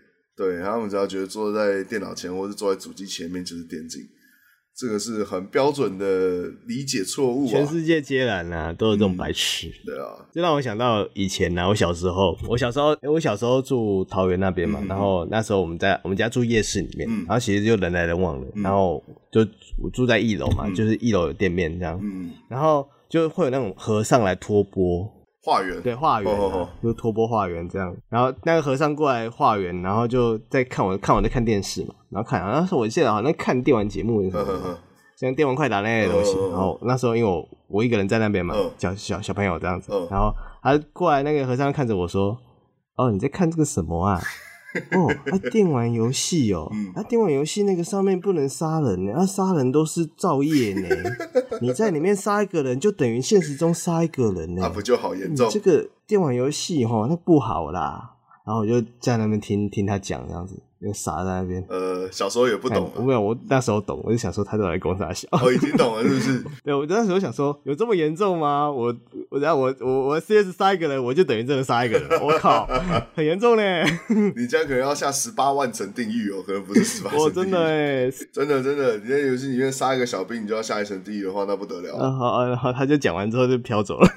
[0.44, 4.02] 对，他们只要觉得坐在电脑前或者坐在主机前面就是电竞，
[4.76, 7.50] 这个是很标准的理解错误啊。
[7.50, 9.68] 全世界皆然啊，都有这种白痴。
[9.68, 19.42] 嗯、对啊，这让我想到以前呢、啊，我小时候，我小时候，我小时候住桃园那边嘛，嗯、然后那时候我们在我们家住夜市里面，嗯、然后其实就人来人往的，嗯、然后就
[19.82, 25.10] 我住在一楼嘛，嗯、就是一楼有店面这样，嗯、然后就会有那种和尚来托钵。
[25.44, 25.82] 化缘。
[25.82, 27.94] 对化缘，就托钵化缘这样。
[28.10, 34.44] 然后那个和尚过来化缘，然后就在看我看我在看电视嘛，然后看，然后说我记得好像看电玩节目什么。
[34.44, 34.78] 的，
[35.16, 36.38] 像电玩快打那类的东西。
[36.50, 42.38] 然后那时候因为我我一个人在那边嘛，小小小朋友这样子，然后他过来那个和尚看着我说
[42.96, 44.20] ：“哦，你在看这个什么啊？”
[44.92, 50.88] 哦，啊，电玩游戏哦，啊，电玩游戏那个上面不能杀人呢，啊，杀人都是造业呢。
[51.62, 54.62] 你在里面杀一个人，就等于现实中杀一个人呢。
[54.62, 55.50] 那不就好严重？
[55.50, 58.12] 这个电玩游戏哈，那不好啦。
[58.46, 60.62] 然后我就在那边听听他讲这样子。
[60.84, 61.64] 就傻在那边。
[61.70, 62.92] 呃，小时候也不懂。
[62.96, 65.28] 我没有，我那时候懂，我就想说他都来攻啥小。
[65.44, 66.44] 我已经懂了，是不是？
[66.64, 68.70] 对，我那时候想说，有这么严重吗？
[68.70, 68.94] 我，
[69.30, 72.10] 我然后我我我 CS 杀一个人，我就等于真的杀一个人。
[72.22, 72.68] 我靠，
[73.16, 73.84] 很严重嘞！
[74.36, 77.20] 你这样可能要下十八万层地狱哦，可能不是十八层。
[77.20, 81.96] 我真的哎，真的 真的，你在游戏里面杀一个小兵，你就要下一层地狱的话，那不得了。
[81.98, 84.08] 啊好，然后他就讲完之后就飘走了。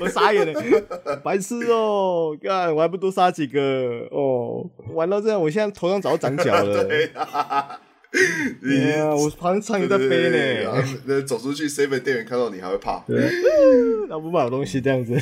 [0.00, 2.36] 我傻眼了，白痴哦！
[2.42, 4.68] 干，我还不多杀几个哦？
[4.94, 6.84] 玩到这样，我现在头上早长角了。
[8.62, 10.84] 对啊，我旁边苍蝇在飞呢。
[11.04, 13.04] 那走出去，seven 店员看到你还会怕？
[14.08, 15.14] 那不买东西这样子，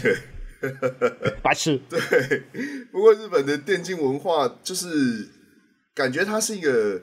[1.42, 1.80] 白痴。
[1.90, 1.98] 对，
[2.92, 5.28] 不过日本的电竞文化就是
[5.94, 7.00] 感觉它是一个。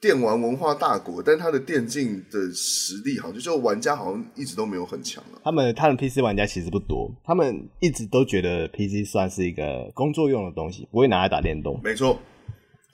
[0.00, 5.40] 电玩文化大国，但他的电竞的实力好像就玩家好像一直都没有很强了。
[5.44, 11.78] 他们他们 PC 玩家其实不多，他们一直都觉得 PC 算是一个工作用的东西，不会拿来打电动。
[11.84, 12.18] 没错，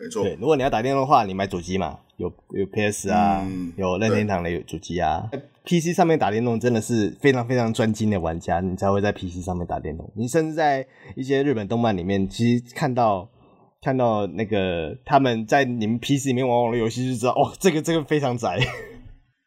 [0.01, 0.25] 没错。
[0.25, 5.31] 对，如果你要打电动的话，你买主机嘛，有有 PS 啊，嗯、有任天堂的主机啊。
[5.65, 10.11] PC 上面打电动真的是非常非常专精的玩家，你才会在 PC 上面打电动。
[10.17, 13.31] 你甚至在一些日本动漫里面，其实看到。
[13.87, 18.59] 看到那个他们在你们 PC 里面玩网络游戏，就知道哦，这个这个非常宅。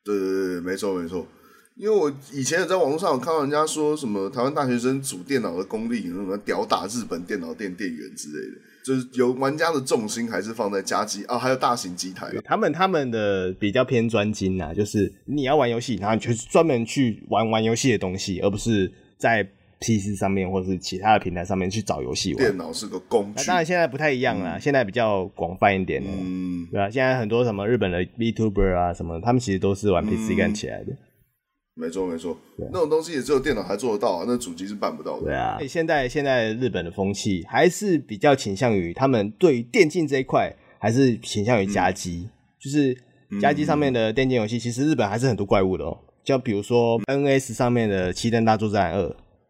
[0.01, 1.27] 对对对，没错没错。
[1.75, 12.31] 因为我以前也在网络上有看到人家说什么台湾大学生组电脑的功力，什么屌打日本电脑店店员之类的，就是有玩家的重心还是放在家机啊，还有大型机台。
[12.45, 19.45] 他们他们的比较偏专精啊，就是你要玩游戏，然后你就专门去玩玩游戏的东西，而不是在。
[19.79, 23.45] PC 上面或是其他的平台上面去找游戏玩，电脑是个工具。
[23.45, 26.89] 当然现在不太一样啦，嗯、现在比较广泛一点的，嗯，对吧、啊？
[26.89, 30.93] 现在很多什么日本的 VTuber 啊什么，他们其实都是玩 PC 干起来的。
[31.75, 32.37] 没错没错，
[32.73, 35.27] 那种东西也只有电脑才做得到啊，那主机是办不到的。
[35.27, 42.97] 对啊，现在现在日本的风气还是比较倾向于他们对于电竞这一块还是倾向于夹击，嗯、就是
[43.39, 45.97] 夹击上面的电竞游戏，其实日本还是很多怪物的哦。
[46.21, 49.03] 就比如说 NS 上面的《七灯大作战二》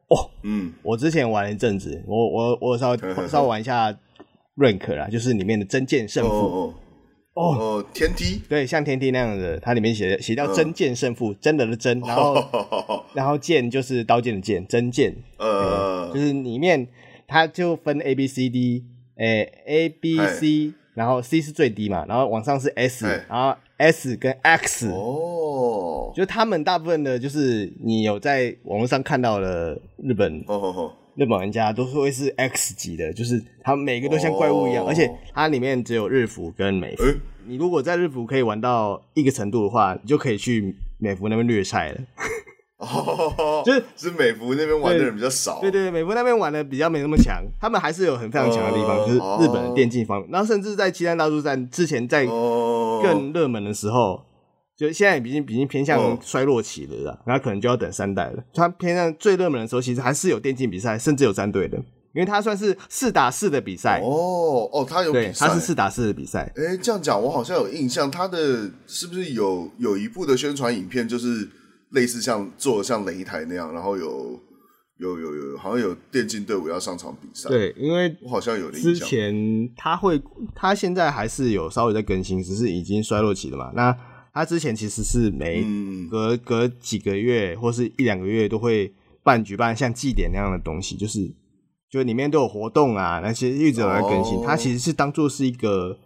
[0.10, 3.92] 哦，嗯，我之前玩了一阵子，我我我稍微稍微玩一下
[4.58, 6.30] rank 啦，就是里面的真剑胜负。
[6.30, 6.74] 哦
[7.36, 13.06] 哦，哦，天梯，对，像天梯那样的，它里面写写叫真剑胜负，真的的真，然后哦。
[13.14, 16.86] 然后剑就是刀剑的剑，真剑，呃，就是里面
[17.28, 18.84] 它就分 A B C D，
[19.16, 37.04] 诶 A B C，然后 C 是最低嘛，然后往上是 S，嘿然后 S 跟 X，哦，就他们大部分的，就是你有在网络上看到的日本哦哦哦，日本玩家都是会是 X 级的，就是他们每个都像怪物一样，哦而且它里面只有日服跟美服。
[37.04, 37.16] 诶
[37.48, 42.02] 你如果在日服可以玩到一个程度的话，你就可以去美服那边虐菜了。
[42.80, 50.30] 哦，就是是美服那边玩的人比较少，对对对，美服那边玩的比较没那么强，他们还是有很非常强的地方，哦就是日本的电竞方面。
[50.32, 54.24] 然后甚至在《七三大作战》之前，在哦，更热门的时候，
[54.78, 58.42] 就现在已经已经偏向哦衰落期了啦，然后可能就要等三代了。
[58.54, 61.78] 它偏向最热门的时候，其实还是有电竞比赛，甚至有战队的，
[62.14, 64.00] 因为它算是四打四的比赛。
[64.02, 66.50] 哦哦，它有比对，赛，它是四打四的比赛。
[66.56, 71.50] 哎，这样讲我好像有印象，它的是不是有有一部的宣传影片，就是
[71.92, 74.40] 类似像做像擂台那样，然后有
[74.98, 78.96] 有有有，好像有电竞队伍要上场比赛。，对，因为我好像有之。
[78.96, 80.22] 前他会，
[80.54, 83.72] 他现在还是有稍微在更新，只是已经衰落期了嘛。
[83.74, 83.98] 那
[84.34, 91.34] 他之前其实是每嗯隔隔几个月或是一两个月都会办举办像祭典那样的东西，就是
[91.90, 94.38] 就里面都有活动啊，那些一直有在更新。
[94.38, 95.98] 哦它其实是当做是一个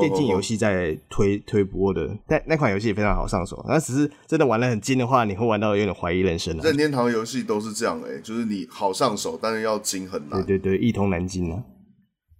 [0.00, 3.64] 电竞游戏在推推播的，但那款游戏也非常好上手。
[3.68, 6.60] 那只是真的玩的很精的话，你会玩到有点怀疑人生啊。
[6.62, 10.44] 任天堂游戏都是这样哎、就是你好上手，但是要精很难。
[10.44, 11.62] 对对对，一通难精啊。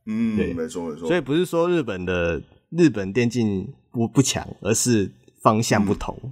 [0.06, 1.06] 嗯，对没错没错。
[1.06, 5.10] 所以不是说日本的日本电竞不不强，而是
[5.42, 6.14] 方向不同。
[6.14, 6.30] 哦，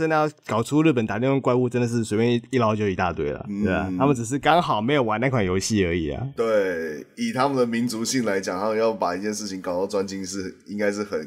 [0.00, 6.26] 真的要搞出日本打电动怪物，真的是随便一一捞就一大堆了，嗯对啊，他们只是刚好没有玩那款游戏而已啊。
[6.34, 11.20] 对，以他们的民族性来讲，他们要把一件事情搞到专精是应该是很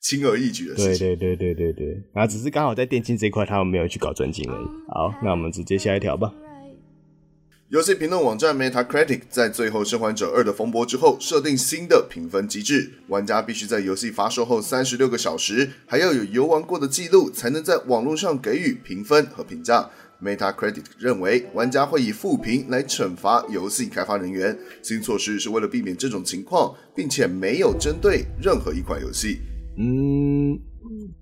[0.00, 1.06] 轻而易举的事对情。
[1.16, 4.66] 对对对对对，然后只是刚好在电竞这一块，他们没有去搞专精而已。
[4.88, 6.32] 好，那我们直接下一条吧。
[7.70, 19.88] 游戏评论网站 Metacritic 在最后《生还者二》的风波之后，设定新的评分机制，玩家必须在游戏发售后三十六个小时，还要有游玩过的记录，才能在网络上给予评分和评价。
[20.20, 24.58] Metacritic 认为，玩家会以负评来惩罚游戏开发人员。
[24.82, 29.42] 新措施是为了避免这种情况，并且没有针对任何一款游戏。
[29.78, 30.58] 嗯，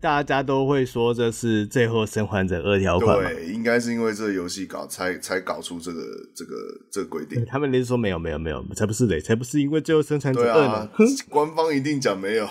[0.01, 6.01] 大家都会说这是最后生还者二条款，对，应该是因为这个游戏搞才才搞出这个
[6.35, 6.55] 这个
[6.91, 7.45] 这个规定。
[7.47, 10.91] 他们连说没有没有没有，才不是嘞，才不是因为最后生产者二呢啊。，
[11.29, 12.49] 官方一定讲没有，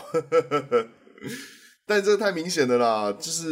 [1.88, 3.46] 但这个太明显的啦，就是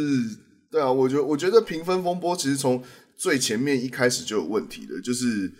[0.70, 2.82] 对啊，我觉得我觉得评分风波其实从
[3.16, 5.50] 最前面一开始就有问题的，就是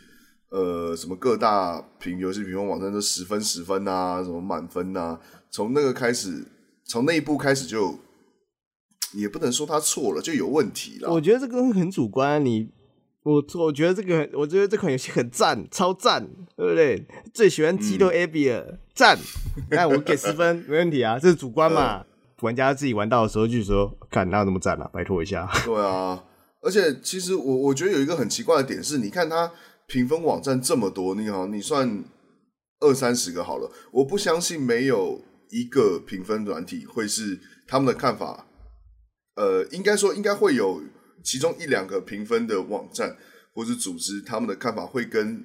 [0.51, 5.19] 呃什么各大评游戏评分网站都十分十分啊，什么满分啊，
[5.51, 6.45] 从那个开始，
[6.87, 7.99] 从那一步开始就
[9.13, 11.13] 也不能说他错了，就有问题了。
[11.13, 12.71] 我觉得这个很主观啊，你
[13.23, 17.07] 我我觉得这个，我觉得这款游戏很赞，超赞，对不对？
[17.35, 19.19] 最喜欢激斗 Abby 了，赞、
[19.71, 22.05] 那我给十分，没问题啊，这是主观嘛。
[22.43, 25.51] 玩家自己玩到的时候就说，看哪有那么赞啊，拜托一下。
[25.65, 26.23] 对啊，
[26.61, 29.51] 而且其实我我觉得有一个很奇怪的点是，你看它
[29.87, 32.05] 评分网站这么多，你好，你算
[32.81, 38.47] 二三十个好了，我不相信没有一个评分软体会是他们的看法。
[39.37, 40.83] 呃，应该说应该会有
[41.23, 43.17] 其中一两个评分的网站
[43.53, 45.45] 或是组织，他们的看法会跟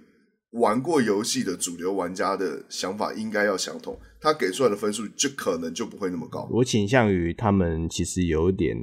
[0.52, 6.48] 玩过游戏的主流玩家的想法应该要相同，他给出来的分数就可能就不会那么高。
[6.52, 8.78] 我倾向于他们其实有点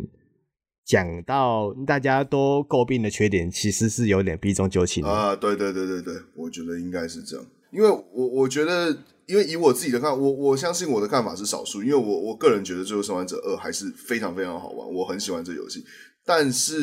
[0.87, 5.05] 讲到大家都诟病的缺点，其实是有点避重就轻。
[5.05, 8.97] 啊，对对对对对，我觉得应该是这样，因为我我觉得，
[9.29, 15.85] 因为以我自己的看，我我相信我的看法是少数，因为我我个人觉得《最后生还者二》还是非常非常好玩，我很喜欢这游戏，
[16.25, 16.75] 但是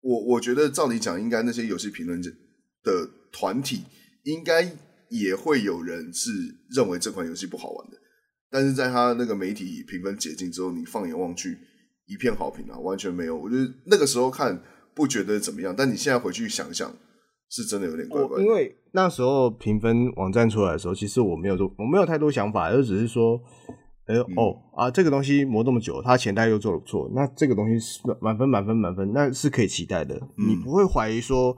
[0.00, 3.82] 我我觉得照理讲，应该那些游戏评论的团体
[4.24, 4.74] 应该
[5.10, 6.30] 也会有人是
[6.70, 7.98] 认为这款游戏不好玩的，
[8.50, 11.58] 但是在他那个媒体评分解禁之后，你放眼望去，
[12.06, 13.36] 一片好评啊，完全没有。
[13.36, 14.62] 我觉得那个时候看
[14.94, 16.90] 不觉得怎么样，但你现在回去想想，
[17.48, 18.44] 是真的有点怪怪的。
[18.44, 23.40] 因为那时候评分网站出来的时候，其实我没有做，我没有太多想法，就只是说，
[24.06, 30.14] 哎、哦啊，这个东西磨这么久，它前代又做的不错，那这个东西是满分满分满分，那是可以期待的。
[30.36, 31.56] 嗯你不会怀疑说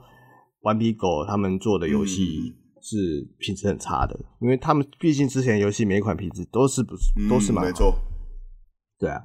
[0.61, 7.95] 顽皮狗他们做的游戏嗯是品质很差的，因为他们毕竟之前游戏每一款品质都是不是嗯都是蛮好的没错，
[8.99, 9.21] 对啊。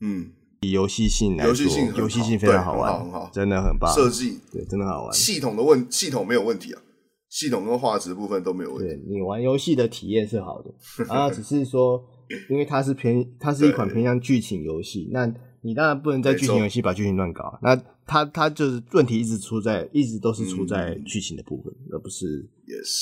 [0.00, 0.32] 嗯，
[0.70, 3.92] 游戏性来说，游戏性游戏性非常好玩，很好，很好，真的很棒。
[3.94, 5.12] 设计对，真的好玩。
[5.12, 6.82] 系统的问系统没有问题啊，
[7.28, 8.94] 系统跟画质部分都没有问题。
[8.94, 10.72] 对，你玩游戏的体验是好的，
[11.08, 12.02] 然 后只是说，
[12.48, 17.58] 因为它是偏，它是一款偏向剧情游戏，那你当然不能在剧情游戏把剧情乱搞。
[17.62, 17.74] 那
[18.06, 22.46] 它它就是问题一直出在，一直都是出在剧情的部分，嗯、而不是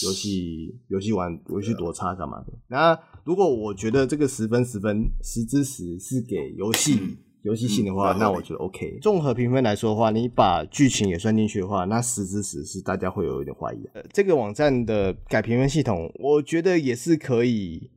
[0.05, 2.53] 游戏游戏玩游戏多差干嘛的。
[2.69, 7.01] 那如果我觉得这个十分十分十之十是给游戏
[7.43, 8.99] 游戏性的话，嗯、那我觉得 OK。
[9.03, 13.79] 综合评分来说的话，你把剧情也算进去的话，那十之十是大家会有一点怀疑。
[13.95, 17.91] 呃，这个网站的改评分系统，我觉得也是可以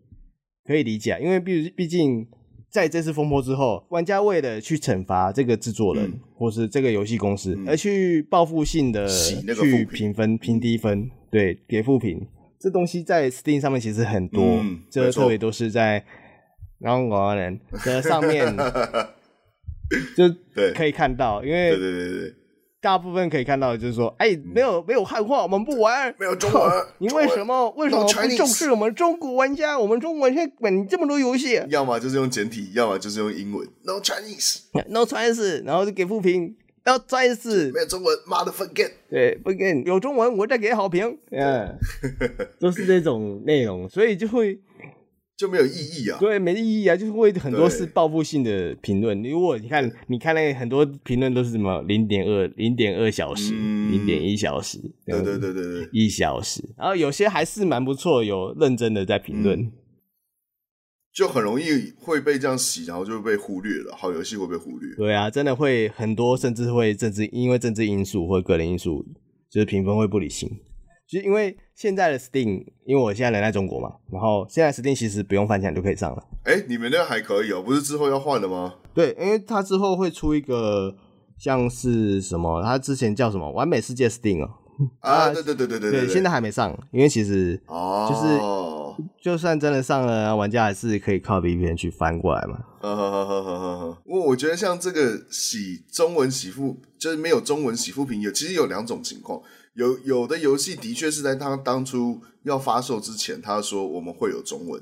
[0.65, 2.27] 可以理解，因为毕毕竟
[2.69, 10.13] 在这次风波之后，玩家为了去惩罚这个制作人、嗯、或是这个游戏公司，嗯、而去报复性的去评。
[10.13, 12.27] 分评低分，对，给负评。
[12.59, 16.03] 这东西在 Steam 上面其实很多，嗯、这特别都是在
[16.79, 18.55] 然后广人的上面，
[20.15, 20.73] 就对。
[20.73, 22.33] 可以看到，因为对对对对，
[22.81, 29.77] 大部分可以看到就是说，哎，没有没有汉化，我们不玩，没有中文， 你为什么为什么不重视我们中国玩家？
[29.77, 36.55] 我们中国现在管这么多游戏，要么就是用简体，要么就是用英文，No Chinese，No Chinese，然后就给负评。
[36.85, 41.75] 要再次没有中文，妈的 forget，对，forget 有中文我再给好评，嗯，
[42.61, 44.59] 都是这种内容，所以就会
[45.37, 49.21] 就没有意义啊，对，没意义啊，就是会很多是报复性的评论。
[49.23, 59.59] 如果你看，你看那个很多评论都是什么零点二、零点二小时、零点一小时，对对对对对，一小时，然后有些还是蛮不错，有认真的在评论。
[59.59, 59.71] 嗯
[61.15, 63.95] 就很容易会被这样洗，然后就被忽略了。
[63.95, 64.95] 好游戏会被忽略。
[64.97, 69.01] 对啊，真的会很多，甚至会政治，因为政治因素或个人因素，
[69.49, 70.49] 就是评分会不理性。
[71.07, 76.23] 就因为现在的 Steam，因为我现在人在中国嘛，然后现在 Steam 其实不用翻墙就可以上了。
[76.45, 78.75] 哎、欸，你们那个还可以哦、喔，不是之后要换的吗？
[78.93, 80.95] 对，因为它之后会出一个
[81.37, 84.49] 像是什么，它之前叫什么“完美世界 Steam” 哦。
[85.01, 92.59] 啊，对对对对对对，现在还没上，因为其实哦，就是就算真的上了，玩家还是可以靠 VPN 去翻过来嘛。
[92.81, 93.97] 呵呵呵呵呵。
[94.05, 99.41] 我我觉得像这个洗中文洗负，就是没有中文洗负评，有其实有两种情况，
[99.75, 104.81] 有有的游戏的确是在他当初要发售之前，他说我们会有中文，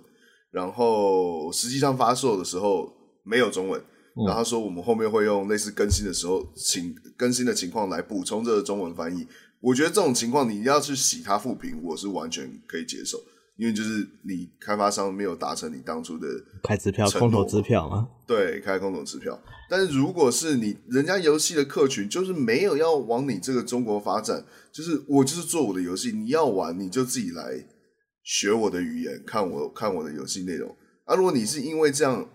[0.52, 3.84] 然后实际上发售的时候没有中文，
[4.26, 9.28] 然后他说我们后面会用类似更新的时候请更新的情况来补充这个中文翻译。
[9.60, 13.18] 我觉得这种情况，你要去洗他复评，我是完全可以接受，
[13.56, 16.28] 因为就是你开发商没有达成你当初的
[16.64, 18.10] 开支票、空头支票吗？
[18.26, 19.39] 对，开空头支票。
[19.70, 27.64] 但是如果是你人家游戏的客群就是没有要往你这个中国发展，就是我就是做我的游戏，你要玩你就自己来
[28.24, 30.76] 学我的语言，看我看我的游戏内容。
[31.06, 32.28] 啊，如果你是因为这样，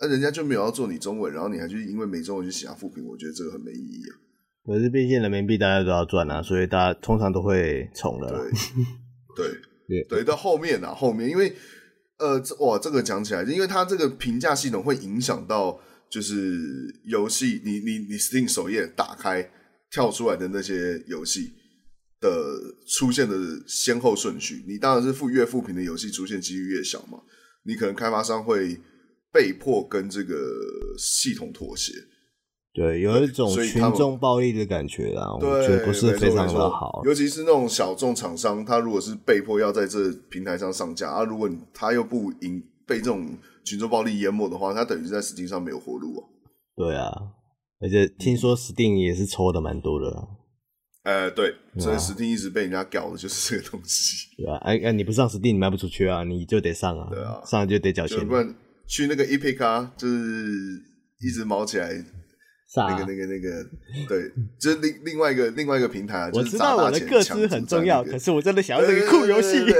[0.00, 4.12] 那人家就没有要做你中文，然后你还去因为没中文去写他负评，我觉得这个很没意义啊。
[4.66, 8.30] 可是毕竟人民币大家都要赚啊，所以大家通常都会宠了。
[8.30, 8.50] 对
[10.08, 11.54] 对，到后面啊，后面因为
[12.18, 19.50] 呃，哇，这个讲起来，因为它这个评价系统会影响到，就是游戏，你你你 Steam 首页打开
[19.90, 21.52] 跳出来的那些游戏
[22.20, 22.30] 的
[22.86, 27.20] 出现的先后顺序，你当然是负越负评的游戏出现几率越小嘛，
[27.64, 28.80] 你可能开发商会
[29.32, 30.36] 被迫跟这个
[30.96, 31.92] 系统妥协。
[32.74, 37.02] 对，有一种群众暴力的感觉啊，我觉得不是非常的好。
[37.04, 46.26] 尤其是那种小众厂商，他如果是被迫要在这平台上上架啊，如果他又不引被这种群众暴力淹没的话，他等于是在 Steam 上没有活路啊。
[46.74, 47.12] 对啊，
[47.78, 50.28] 而且听说 Steam 也是抽的蛮多的。
[51.04, 54.34] 呃，对，所以 Steam 一直被人家搞的就是这个东西。
[54.36, 57.06] 对啊，哎哎，你不上 Steam 你卖不出去啊，你就得上啊。
[57.08, 58.26] 对啊，上就得缴钱。
[58.26, 58.52] 不然
[58.88, 60.82] 去那个 Epic 啊，就是
[61.20, 62.04] 一直毛起来。
[62.76, 63.64] 那个、那个、那个，
[64.08, 66.30] 对，就是另另外一个另外一个平台啊。
[66.32, 69.64] 我知道我的个资很重要，可是我真的想要这个酷游戏。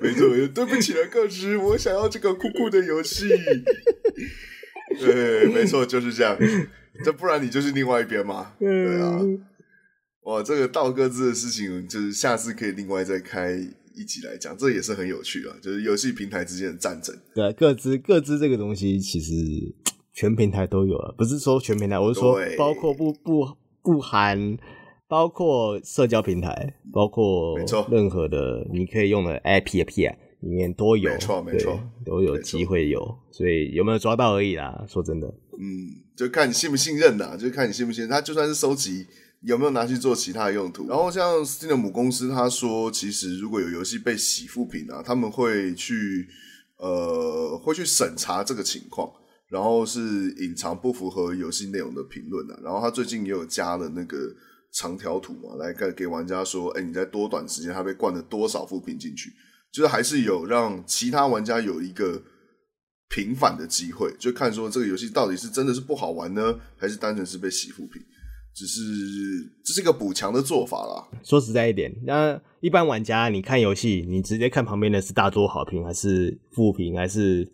[0.00, 3.28] 没错，对不起了，个资，我想要这个酷酷的游戏。
[4.98, 6.36] 对，没错，就是这样。
[7.04, 8.52] 这不然你就是另外一边嘛？
[8.58, 9.20] 对啊。
[10.22, 13.52] 哇，这个盗个资的事情，就是下次可以另外再开
[13.94, 15.54] 一集来讲，这也是很有趣啊。
[15.60, 17.14] 就是游戏平台之间的战争。
[17.34, 19.32] 对，个资个资这个东西其实。
[20.18, 23.48] 全平台都有啊，不是说全平台，我是说包括不不
[23.80, 24.58] 不含，
[25.06, 27.56] 包括社交平台，包括
[27.88, 34.84] 任何的你可以用的 APP 啊，里面都有，没错没错，都有机会有，所以有没有抓到而已啦。
[34.88, 38.10] 说真的，嗯，就看你信不信任呐，就看你信不信任。
[38.10, 39.06] 他就算是收集，
[39.42, 40.88] 有没有拿去做其他的用途？
[40.88, 46.26] 然后像 Steam 的母公司，他说其实如果有游戏被洗负评啊，他们会去
[46.78, 49.08] 呃会去审查这个情况。
[49.50, 50.00] 然后是
[50.38, 52.60] 隐藏不符合游戏内容的评论啊。
[52.62, 54.16] 然后他最近也有加了那个
[54.72, 59.30] 长条图嘛，来给给玩家说，哎，你在多短时间他被灌了多少负评进去，
[59.72, 62.22] 就是还是有让其他玩家有一个
[63.08, 68.02] 平反的机会，就看说这个游戏到底是真的是不好玩呢，还是单纯是被洗负评。
[68.54, 68.80] 只是
[69.64, 71.08] 这是一个补强的做法啦。
[71.22, 77.48] 说实在一点，那一般玩家你看游戏，你直接看旁边的是大多好评还是负评，还是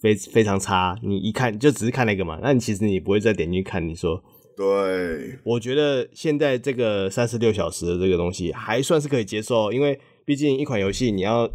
[0.00, 0.98] 非非常差？
[1.02, 3.86] 你一看就只是看那个嘛，那你其实你不会再点进去看。
[3.86, 4.22] 你说，
[4.56, 11.50] 对，我觉得现在这个三十六小时的这个东西还算是可以接受，因为毕竟一款游戏你要。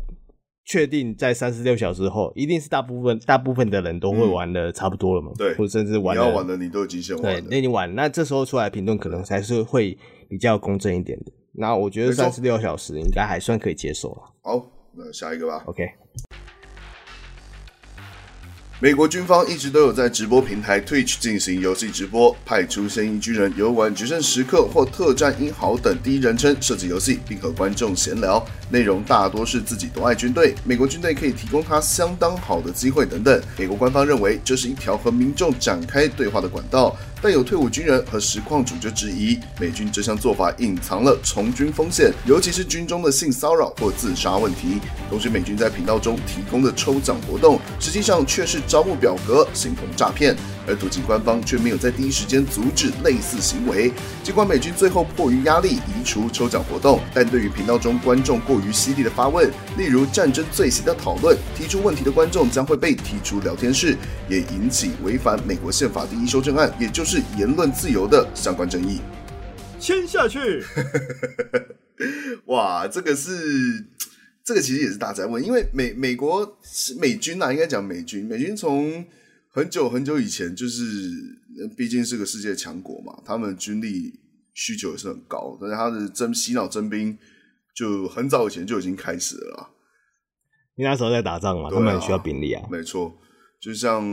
[0.68, 5.32] 确定在三十六小时后，一定是大部分大部分的人都会玩的差不多了嘛？
[5.36, 7.40] 嗯、对，或者甚至玩你要玩的你都已经先玩了。
[7.40, 9.96] 对，那你玩，那这时候出来评论可能才是会
[10.28, 11.32] 比较公正一点的。
[11.52, 14.22] 那我觉得三十六小时应该还算可以接受了。
[14.42, 15.64] 好，那下一个吧。
[15.68, 15.88] OK。
[18.82, 28.46] 美国军方一直都有在直播平台 Twitch 进行游戏直播，派出现役军人游玩《决胜时刻》或《特战英豪》等第一人称射击游戏，并和观众闲聊。
[28.70, 33.42] 内容大多是自己多爱军队，美国军队可以提供他相当好的机会等等。
[33.58, 36.94] 美国官方认为这是一条和民众展开对话的管道。
[37.26, 44.80] 但有退伍军人和实况主就质疑，美军这项做法隐藏了从军风险，尤其是军中的性骚扰或自杀问题。
[45.10, 50.36] 同时，美军在频道中提供的抽奖活动，实际上却是招募表格，形同诈骗。
[50.68, 53.92] 而土警官方却没有在第一时间阻止类似行为。
[54.24, 63.96] 尽管美军最后迫于压力移除抽奖活动，但对于频道中观众过于犀利的发问，例如战争罪行的讨论，提出问题的观众将会被踢出聊天室，
[64.30, 69.00] 也引起违反美国宪法第一修正案，也就是言论自由的相关争议。
[69.80, 70.64] 签下去。
[72.48, 73.86] 哇，这个是
[74.44, 79.06] 这个其实也是大哉问，因为美美国是美军啊，应该讲美军，美军从。
[79.56, 80.84] 很久很久以前，就是
[81.78, 84.20] 毕竟是个世界强国嘛，他们军力
[84.54, 87.18] 需求也是很高，但是他的征洗脑征兵
[87.74, 89.70] 就很早以前就已经开始了啦。
[90.76, 92.68] 因为那时候在打仗嘛，啊、他们很需要兵力啊。
[92.70, 93.18] 没错，
[93.62, 94.04] 就像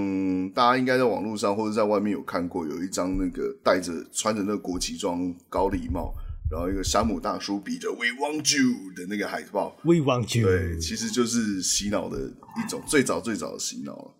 [0.50, 6.14] 大家应该在网络上或者在外面有看过，有一张那个戴着穿着那个国旗装高礼帽，
[6.52, 14.14] 然后一个山姆大叔比着 “We want you” 的那个海报，“We want you”，对，其实就是洗脑的一种，最早最早的洗脑。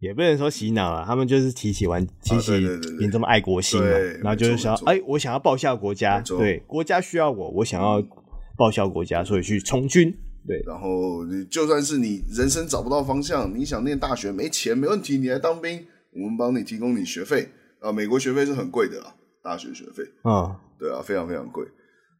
[0.00, 2.52] 也不能说洗脑啊，他们就是提起完，提起
[3.00, 3.88] 你这么爱国心嘛，
[4.22, 8.00] 然后就是想，哎，我想要报效国家，对，国家需要我，我想要
[8.56, 10.14] 报效国家，所以去从军，
[10.46, 10.62] 对。
[10.64, 17.48] 然后你就算是你人生找不到方向，你想念大学没钱没问题，你来当兵，我们帮你提供你学费。
[17.80, 20.04] 啊，美国学费是很贵的啊，大学学费。
[20.22, 21.64] 啊，对啊，非常非常贵，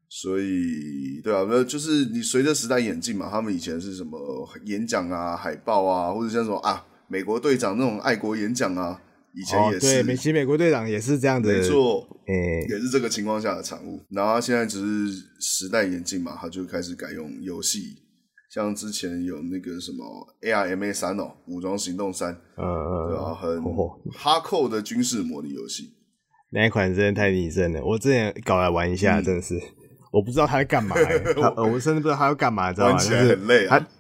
[0.09, 4.19] 所以对啊，没有就是你随着时代演进嘛，他们以前是什么
[4.65, 6.85] 演讲啊、海报啊，或者像什么啊。
[7.09, 9.01] 美国队长那种爱国演讲啊，
[9.35, 9.77] 以前也是。
[9.77, 11.53] 哦、对，美其美国队长也是这样子。
[11.53, 12.07] 没错，
[12.69, 14.01] 也是这个情况下的产物。
[14.11, 17.97] 然后他现在只是时代演进嘛，他就开始改用游戏，
[18.53, 20.05] 像之前有那个什么
[20.43, 23.63] ARMA 三哦，武装行动三，嗯嗯，对啊，很
[24.13, 25.95] 哈扣的军事模拟游戏。
[26.51, 29.55] 那一款真的太拟真了，我之前搞来玩一下，嗯、真的是，
[30.13, 30.97] 我不知道他在干嘛、
[31.57, 32.93] 我甚至不知道他要干嘛，知道吗？
[32.93, 33.79] 玩起来很累啊。
[33.79, 33.91] 就是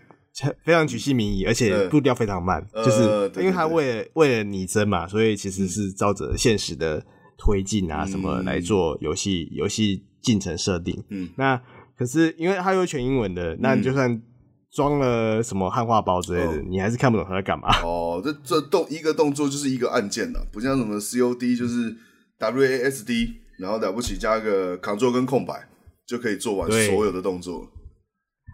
[0.64, 7.04] 非常举细民意，而且步调非常慢，嗯、就是因为他为了为了拟真嘛，所以其实是照着现实的
[7.36, 11.02] 推进啊什么来做游戏游戏进程设定。
[11.10, 11.60] 嗯，那
[11.96, 14.22] 可是因为它有全英文的，那你就算
[14.70, 17.68] 装了什么汉化包之类的，嗯、你还是看不懂他在干嘛。
[17.82, 21.96] 哦，这这动一个动作就是一个按键的，不像什么 COD 就是
[22.38, 25.68] WASD，然后了不起加个 Ctrl 跟空白
[26.06, 27.68] 就可以做完所有的动作。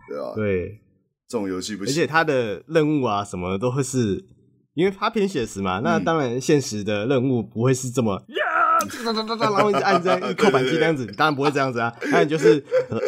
[0.09, 0.81] 对，对啊，对。
[1.35, 4.25] 这种游戏不行，而且它的任务啊什么都会是，
[4.75, 12.61] 因为它偏写实嘛，嗯、那当然现实的任务不会是这么呀，哒哒哒哒，然后一直按这样一扣扳机这样子，当然不会这样子啊，当然就是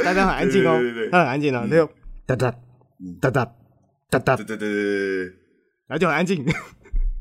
[0.03, 0.77] 大家很安静哦，
[1.13, 1.87] 他很安静哦，他就
[2.27, 2.51] 哒哒
[3.21, 3.45] 哒哒
[4.11, 5.25] 哒哒，对对对对对，
[5.87, 6.45] 然后就很安静，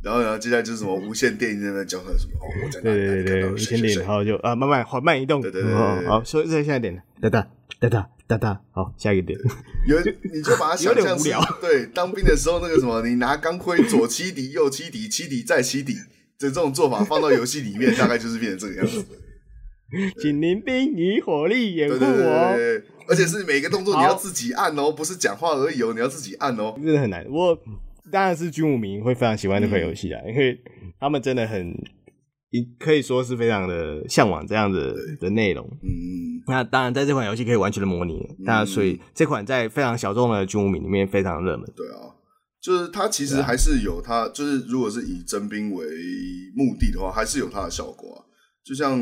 [0.01, 2.97] 然后然后接下来就是什么无线电音在那交换什么，哦，我在哪里？
[2.97, 5.72] 对对对，无线电，然后就啊慢慢缓慢移动，对对对，
[6.08, 7.47] 好，说再现在点，哒哒
[7.80, 8.10] 哒哒。
[8.28, 9.38] 哒哒，好，下一个点。
[9.88, 9.99] 有
[10.34, 15.99] 你就把它想象成对当兵的时候那个什么，你拿钢盔左七敌右七敌七敌再七敌，的
[16.39, 19.05] 这种做法放到游戏里面，大概就是变成这个样子。
[20.19, 22.57] 请您兵以火力掩护我，
[23.07, 27.23] 而且是每个动作你要自己按哦，不是讲话而已哦，你要自己按哦，真的很难。
[27.30, 27.55] 我
[28.11, 30.59] 当然是军武迷会非常喜欢这款游戏啊，因为
[30.99, 31.71] 他们真的很。
[32.80, 41.66] 可以说是非常的向往这样子的内容，嗯，那当然在这款游戏可以完全的模拟，那、嗯、所以这款在非常小众的军武迷里面非常热门。
[41.76, 42.16] 对啊，
[42.62, 45.86] 就是它其实还是有它，就是如果是以征兵为
[46.56, 48.24] 目的的话，还是有它的效果啊。
[48.64, 48.98] 就像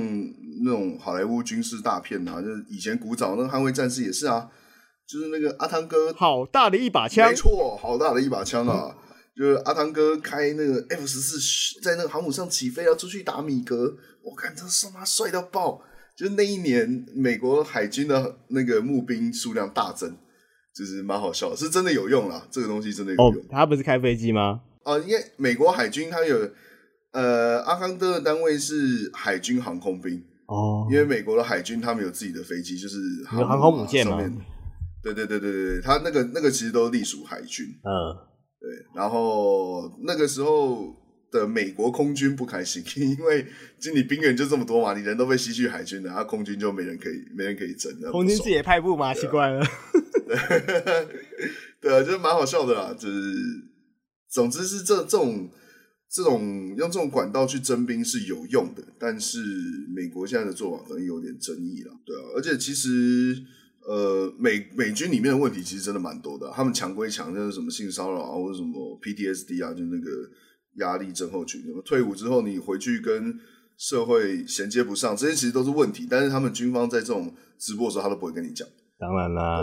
[0.63, 4.49] 那种好莱坞军事大片啊，就是以前古早那个捍卫战士也是啊，
[5.07, 8.87] 就是那个阿汤哥好大的一把枪，没错，好大的一把枪啊。
[8.89, 9.02] 嗯
[9.35, 15.81] 就是阿汤哥开那个 F 十四在那个航母上起飞，要出去打米格，我看这他妈帅到爆！
[16.15, 20.15] 就是那一年美国海军的那个募兵数量大增，
[20.71, 22.47] 就是蛮好笑，是真的有用啦。
[22.51, 23.43] 这个东西真的有用。
[23.43, 24.61] 哦，他不是开飞机吗？
[24.83, 26.51] 啊，因为美国海军他有
[27.13, 34.17] 呃阿康哥的单位是海军航空兵哦，因为美国的海军他们有自己的飞机，就是航，航空母舰嘛。
[35.01, 37.65] 对对对对对，他那个那个其实都隶属海军。
[37.83, 38.32] 嗯。
[38.63, 40.95] 对，然后那个时候
[41.29, 43.45] 的美国空军不开心， 因为
[43.77, 47.91] 就你兵员就这么多嘛，你人都被吸去海军了，然后空军就没人可以，没人可以征。
[48.09, 49.61] 空军自己也派不嘛，奇怪了。
[50.25, 50.37] 对，
[51.91, 52.95] 对啊，就是蛮好笑的啦。
[52.97, 53.33] 就是，
[54.29, 55.51] 总之是这这种
[56.09, 59.39] 这种用这种管道去征兵是有用的，但是
[59.93, 61.91] 美国现在的做法可能有点争议了。
[62.05, 63.43] 对啊，而且其实。
[63.85, 70.09] 呃，美美军里面的问题其实真的蛮多的，他们强归强，就是什么性骚扰啊，或者什么 PTSD 啊，就那个
[70.79, 71.61] 压力症候群。
[71.61, 73.37] 什么退伍之后你回去跟
[73.77, 76.07] 社会衔接不上，这些其实都是问题。
[76.09, 78.65] 但是他们军方在这种直播的时候，他都不会跟你讲。
[78.97, 79.61] 当然啦，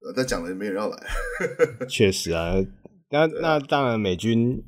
[0.00, 0.96] 对啊，但讲了也没人要来。
[1.88, 2.54] 确实啊，
[3.12, 4.60] 那那当然，美军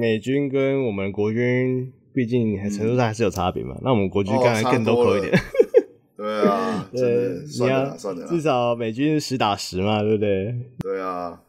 [0.00, 3.74] 美军跟我们国军，毕竟程度上还是有差别嘛。
[3.76, 5.32] 嗯、那我们国军当然更多口一点。
[6.28, 10.54] 哦对啊，对，算了算了，至少美军实打实嘛，对不对？
[10.80, 11.40] 对啊，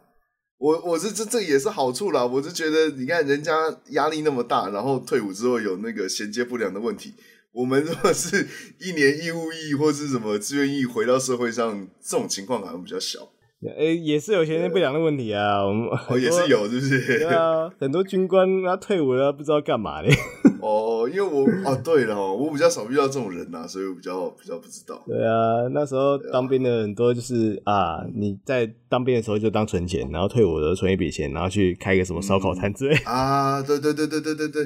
[0.58, 2.26] 我我是这这也是好处啦。
[2.26, 3.54] 我是觉得，你看人家
[3.90, 7.14] 压力那么大，然后退伍之后有那个衔接不良的问题，
[7.52, 8.48] 我们如果是
[8.80, 13.30] 一年义务役或是什么志愿役回到社会上，这种情况好像比较小。
[13.70, 17.20] 哎、欸，也是有衔接不良的问题啊，我们哦也是有，是不是？
[17.20, 20.08] 对啊，很多军官他退伍了，不知道干嘛呢。
[20.62, 25.02] 哦，因为我哦，对了，我比较少遇到这种人呐、啊，所以我比较比较不知道。
[25.06, 34.66] 对啊，那时候当兵的很多就是啊，啊，你在当兵的时候就当存钱，然后退伍的时候存一笔钱，然后去开个什么烧烤摊之类、嗯、啊，对对对对对对对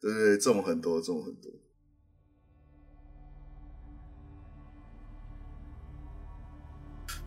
[0.00, 1.50] 对，这种很多，这种很多。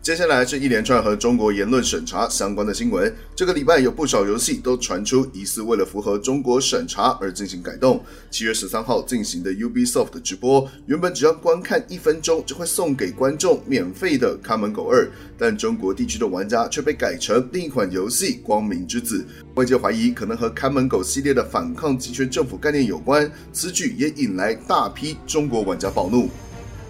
[0.06, 3.12] 接下来是一连串和中国言论审查相关的新闻。
[3.34, 8.00] 这个礼拜有不少游戏都传出疑似为了符合中国审查而进行改动。
[8.30, 19.26] 七月十三号进行的 Ubisoft 的直播，原本只要观看一分钟就会送给观众免费的《看门狗二》，但中国地区的玩家却被改成另一款游戏《光明之子》。
[19.56, 26.30] 外界怀疑可能和《看门狗》系列的反抗极权政府概念有关，此举也引来大批中国玩家暴怒。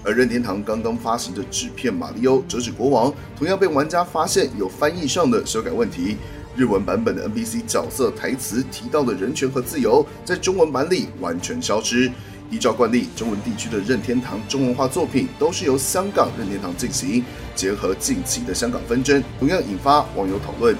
[0.06, 6.16] 而任天堂刚刚发行的纸片《马里欧折纸国王》同样被玩家发现有翻译上的修改问题，
[6.54, 12.08] 日文版本的 NPC 角色台词提到的人权和自由，在中文版里完全消失。
[12.48, 17.24] 依照惯例，中文地区的任天堂中文化作品都是由香港任天堂进行，
[17.56, 20.76] 结合近期的香港纷争，同样引发网友讨论。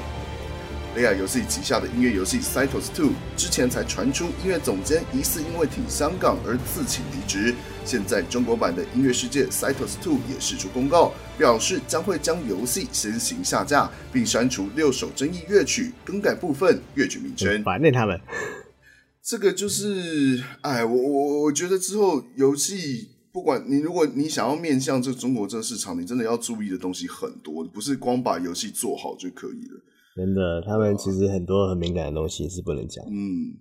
[0.96, 3.02] 雷亚游戏旗下的音乐游戏《Cytos 2》
[3.36, 7.54] 之前才传出音乐总监疑似因为挺香港而自请离职。
[7.84, 17.62] 现在中国版的音乐世界《Cytos 2》也释出公告，表示将会将游戏先行下架，并删除六首争议乐曲，更改部分乐曲名称。
[17.62, 18.18] 反正他们
[19.22, 29.82] 这个就是，哎，我我我觉得之后游戏，不管你如果你想要面向这中国这个市场，你真的要注意的东西很多，不是光把游戏做好就可以了。
[30.16, 33.04] 真的，他们其实很多很敏感的东西是不能讲。
[33.04, 33.52] 嗯，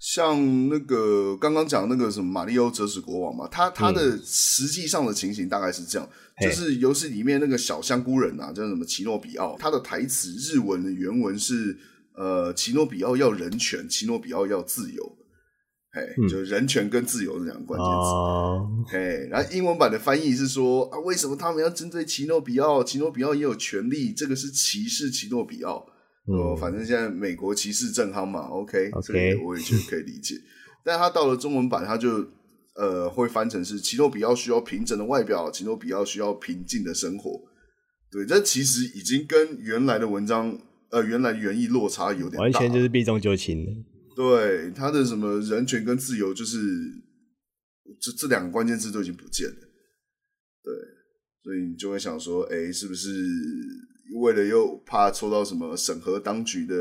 [0.00, 6.08] 像那个刚刚讲那个什么《马里奥折纸国王》嘛，他他的实际上的情形大概是这样，
[6.40, 11.76] 嗯、就是游戏里面那个小香菇人啊，叫什么奇诺比奥，他的台词日文的原文是
[12.16, 15.04] 呃，奇诺比奥要人权，奇诺比奥要自由，
[15.92, 17.92] 嘿，嗯、就人权跟自由这两个关键词。
[17.92, 22.82] 哦、嘿，然后英文版的翻译是说啊，为什么他们要针对奇诺比奥？
[22.82, 25.86] 奇诺比奥也有权利，这个是歧视奇诺比奥。
[26.28, 30.34] 哦，反正现在美国歧视正夯嘛，OK，这个我也觉得可以理解。
[30.84, 32.26] 但他到了中文版，他就
[32.74, 37.40] 呃会翻成是奇诺比奥需要平整的外表，奇诺比奥需要平静的生活。
[38.10, 40.58] 对，这其实已经跟原来的文章
[40.90, 43.84] 呃原来原意落差有点大，完全就是避重就轻。
[44.14, 46.58] 对，他的什么人权跟自由，就是
[48.00, 49.56] 这这两个关键字都已经不见了。
[50.62, 50.74] 对，
[51.42, 53.08] 所以你就会想说，哎，是不是？
[54.16, 56.74] 为了又怕抽到什么审核当局的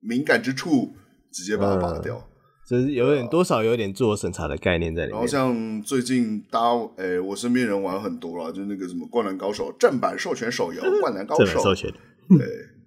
[0.00, 0.92] 敏感之处，
[1.32, 2.24] 直接把它拔掉，嗯、
[2.68, 5.12] 就是有点、啊、多少有点自我审查的概念在里面。
[5.12, 11.92] 然后像最近大家，诶、欸，我身边人玩很多了，就那个什么《灌篮高手》正版授权手游《灌篮高手》，授权，
[12.28, 12.46] 对，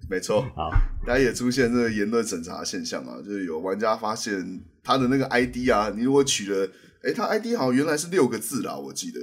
[0.09, 0.69] 没错， 好，
[1.05, 6.69] 大家也出现这个言论审查现象啊，就是有玩家发现他的那个 ID 啊，你如果取了，
[7.03, 9.19] 哎，他 ID 好像原来是六个字啦，我记得，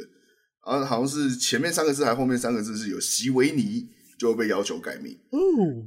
[0.60, 3.88] 啊，好像是前面三个字还后面三个字是有席维尼，
[4.18, 5.16] 就会被要求改名。
[5.30, 5.38] 哦，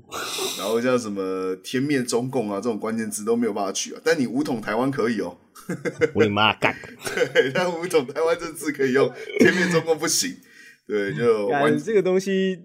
[0.57, 5.37] 然后像什么天灭中共啊这种关键字都没有办法取啊，但你五统台湾可以哦。
[6.13, 6.75] 我的妈干！
[7.33, 10.35] 对，但五统台湾这字可以用，天灭中共不行。
[10.87, 12.59] 对，就 玩这个东西。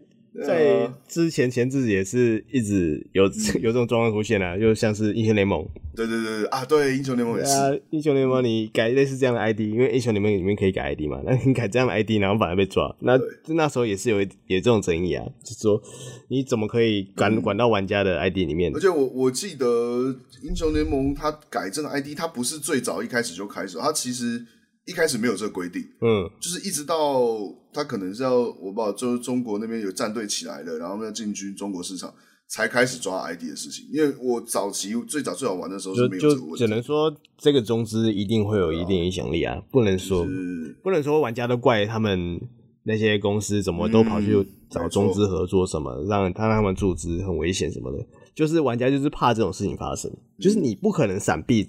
[0.44, 3.24] 在之前前阵子也是一直有
[3.62, 15.80] 有这种状况出现啊，就像是英雄联盟，对对对啊，对英雄联盟也是啊，英雄联盟你改类似这样的 ID，因为英雄联盟里面可以改 ID 嘛，那你改这样的 ID，然后反而被抓，那那时候也是有有这种争议啊，就是说
[16.28, 18.72] 你怎么可以管管到玩家的 ID 里面？
[18.74, 24.44] 而且我我记得英雄联盟它改这个 ID，它不是最早一开始就开始，它其实。
[24.86, 27.26] 一开始没有这个规定，嗯，就是一直到
[27.72, 32.14] 他可能是要我不知道，就是中国那边有战队起来了，然后要进军中国市场，
[32.46, 33.84] 才开始抓 ID 的事情。
[33.92, 42.40] 因为我早期最早最早玩的时候是没有这个问题，就只能说这个中资一定会有一定影响力啊，不能说、就是、不能说玩家都怪他们
[42.84, 44.36] 那些公司怎么都跑去
[44.70, 48.06] 找中资合作什么，嗯、让他让他们注资很危险什么的，
[48.36, 50.08] 就是玩家就是怕这种事情发生，
[50.38, 51.68] 就是你不可能闪避。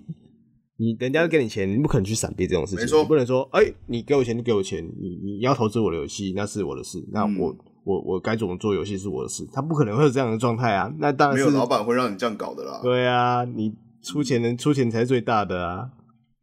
[0.79, 2.81] 你人家给你钱，你不可能去闪避这种事情。
[2.81, 7.03] 没错，你不能说，哎、欸，你给我钱就给我钱，你你要投资我的游戏，那是我的事。
[7.11, 10.93] 那我、嗯、我我该怎么做游戏是我的事，他不可能会有这样的状态啊。
[10.99, 12.79] 那当然是没有老板会让你这样搞的啦。
[12.83, 13.73] 对啊，你
[14.03, 15.89] 出钱能出钱才是最大的啊。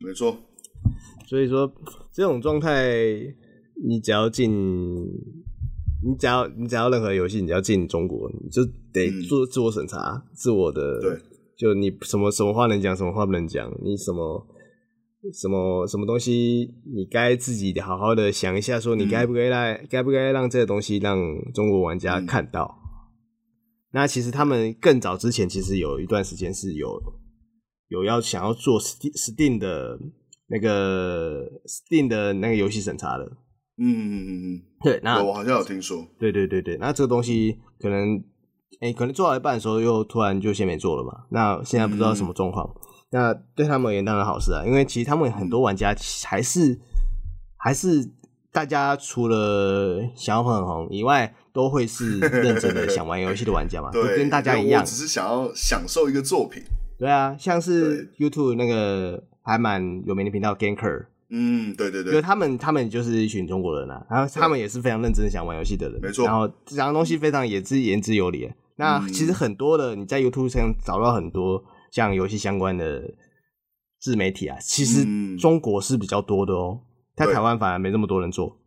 [0.00, 0.36] 没错，
[1.28, 1.72] 所以说
[2.12, 2.92] 这种状态，
[3.86, 4.50] 你只要进，
[6.04, 11.20] 你只要你只要任何游戏，你只要进中国，你就得做自我审查，嗯、自我的对。
[11.56, 13.70] 就你什么什么话能讲，什么话不能讲？
[13.82, 14.46] 你什么
[15.32, 21.16] 什么什么东西，你该自己好好的想一下，说你该不该来，该、嗯、不该让这个东西让
[21.52, 22.78] 中国玩家看到？
[22.80, 22.82] 嗯、
[23.92, 27.00] 那其实他们更早之前，其实有一段时间是有
[27.88, 29.98] 有要想要做 Steam 的
[30.48, 33.24] 那个 Steam 的那个游戏审查的。
[33.76, 36.06] 嗯嗯嗯嗯，对，那我好像有听说。
[36.18, 38.22] 对对对对，那这个东西可能。
[38.80, 41.24] 哎、欸，可能做到一半的时候，又突然就先没做了嘛。
[41.30, 42.68] 那现在不知道什么状况。
[42.74, 45.94] 嗯、那对他们而言当然好事啊，因为其实他们很多玩家
[46.24, 46.80] 还是、嗯、
[47.56, 48.10] 还是
[48.52, 53.90] 大家除了想要很红以外，都会是认真的想玩游戏的玩家嘛。
[53.92, 56.62] 对，跟大家一样，只是想要享受一个作品。
[56.98, 61.06] 对啊，像是 YouTube 那个还蛮有名的频道 Ganker。
[61.30, 66.24] 嗯，对对对，因为他们他们就是一群中国人啊，然后他们也是非常认真想玩游戏的人，没错。
[66.24, 68.52] 然后讲的东西非常也是言之有理。
[68.76, 71.62] 那其实很多的，你在 YouTube 上找到很多
[71.92, 73.02] 像游戏相关的
[74.00, 75.06] 自媒体啊，其实
[75.38, 76.80] 中国是比较多的哦，
[77.16, 78.58] 在台湾反而没那么多人做。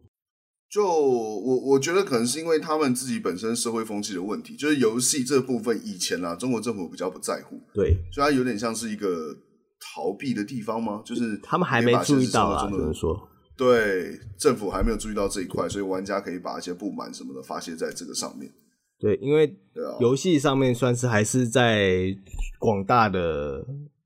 [0.70, 9.34] 就我我觉得可能是因为他们自己本身社会风气的问题，就是游戏这部分以前啊，中国政府比较不在乎，对，所以它有点像是一个
[9.80, 11.02] 逃避的地方吗？
[11.06, 13.18] 就是他们还没注意到啊，只能说
[13.56, 18.52] 对，政府还没有注意到这一块，所以玩家可以把一些不满什么的发泄在这个上面。
[19.00, 19.56] 对，因为
[20.00, 22.16] 游戏上面算是还是在
[22.58, 23.64] 广大的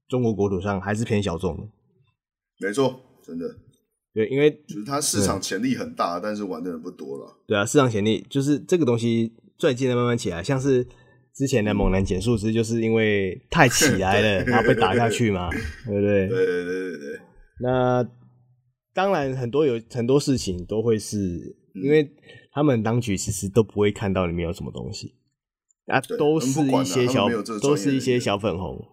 [0.10, 1.64] 中国国土上还是偏小众的。
[2.60, 3.46] 没错，真的。
[4.14, 7.38] 对，因为就是它市场潜力很大，但是玩的人不多了。
[7.48, 10.86] 对啊，市场潜力就是这个东西最近在慢慢起来，像是
[11.34, 15.50] 之前的猛男减速师，就是因为太起来了， 然后被打下去嘛，
[15.86, 16.28] 对不对？
[16.28, 17.20] 对对对对对。
[17.62, 18.06] 那
[18.94, 22.12] 当然，很多有很多事情都会是因为。
[22.54, 25.16] 他们当局其实都不会看到里面有什么东西，
[25.88, 27.28] 啊，都是一些小，
[27.62, 28.86] 都是一些小粉红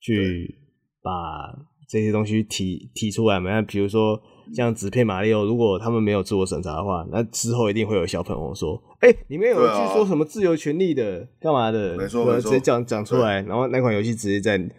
[0.00, 0.58] 去
[1.02, 1.10] 把
[1.88, 3.50] 这些东西提提出来嘛。
[3.50, 4.20] 那比如说
[4.54, 14.70] 像纸片马里奥，如果他们没有自我审查的话，那之后一定会有小粉红说：“哎、欸，里面有一句说什么自由权利的，干嘛的？”没错，直接讲讲出来，然后那款游戏直接在直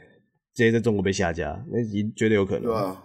[0.54, 1.84] 接在中国被下架，那
[2.16, 2.64] 绝对有可能。
[2.64, 3.04] 对啊。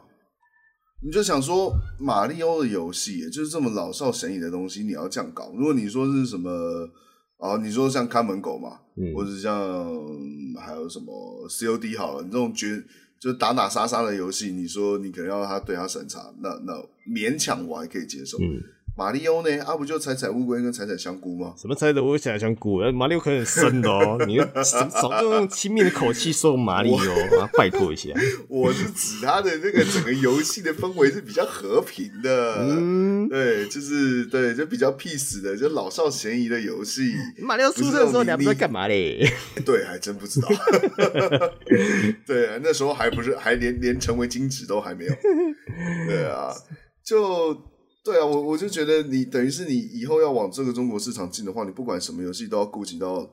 [1.00, 5.52] 你就想说，马里奥的游戏就是这么老少咸宜的东西，你要这样搞？
[5.56, 6.50] 如果你说是什么
[7.36, 9.54] 啊，你说像看门狗嘛，嗯、或者像
[10.56, 12.82] 还有什么 COD 好了，你这种绝
[13.20, 16.74] 就打打杀杀的游戏，你说你可能要他对他审查，那那
[17.08, 18.38] 勉强我还可以接受。
[18.38, 18.62] 嗯
[18.98, 19.62] 马里奥呢？
[19.62, 21.54] 啊，不就采采乌龟跟采采香菇吗？
[21.56, 22.80] 什么采采乌龟、采采香菇？
[22.90, 26.96] 马里奥可能很深的哦、喔， 你少用亲密的口气说马里奥，
[27.38, 28.10] 啊，拜托一下。
[28.48, 37.14] 我是指他的那个整个游戏的氛围是比较和平的，嗯，对，就是对，就比较 peace 的，就老少咸宜的游戏。
[37.38, 39.24] 马里奥出生的时候，你还不知道干嘛嘞？
[39.64, 40.48] 对，还真不知道。
[42.26, 45.12] 对，那时候还不是，还连连成为金纸都还没有。
[46.08, 46.52] 对啊，
[47.04, 47.56] 就。
[48.08, 53.28] 对啊，我我就觉得你等于是你以后要往这个中国市场进的话，你不管什么游戏都要顾及到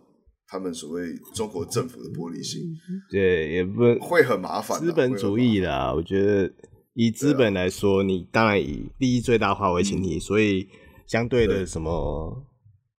[0.48, 2.62] 他们所谓中国政府的玻璃心，
[3.10, 4.78] 对，也不会很麻烦。
[4.78, 6.52] 资本主义啦，我觉得
[6.94, 10.68] 以资本来说，你当然以利益最大化为前提，所以
[11.08, 12.46] 相对的什么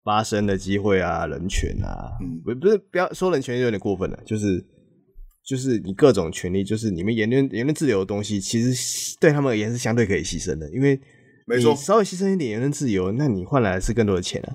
[0.06, 4.64] 发生的机会啊、人权啊，不不是不要说人权有点过分了，就是
[5.46, 11.00] 就是你各种权利，就是你们言论言论自由的东西，其实对他们而言是相对可以牺牲的，因为
[11.48, 14.50] 你稍微牺牲一点言论自由，那你换来的是更多的钱啊。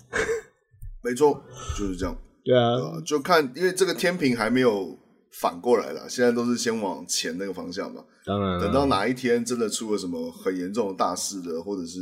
[1.02, 1.42] 没错，
[1.78, 2.16] 就是这样。
[2.44, 4.98] 对啊，呃、就看，因为这个天平还没有
[5.40, 8.02] 反过来了，现在都是先往前那个方向嘛。
[8.26, 11.98] 当然，等到哪一天真的出了什么很严重的大事的，或者是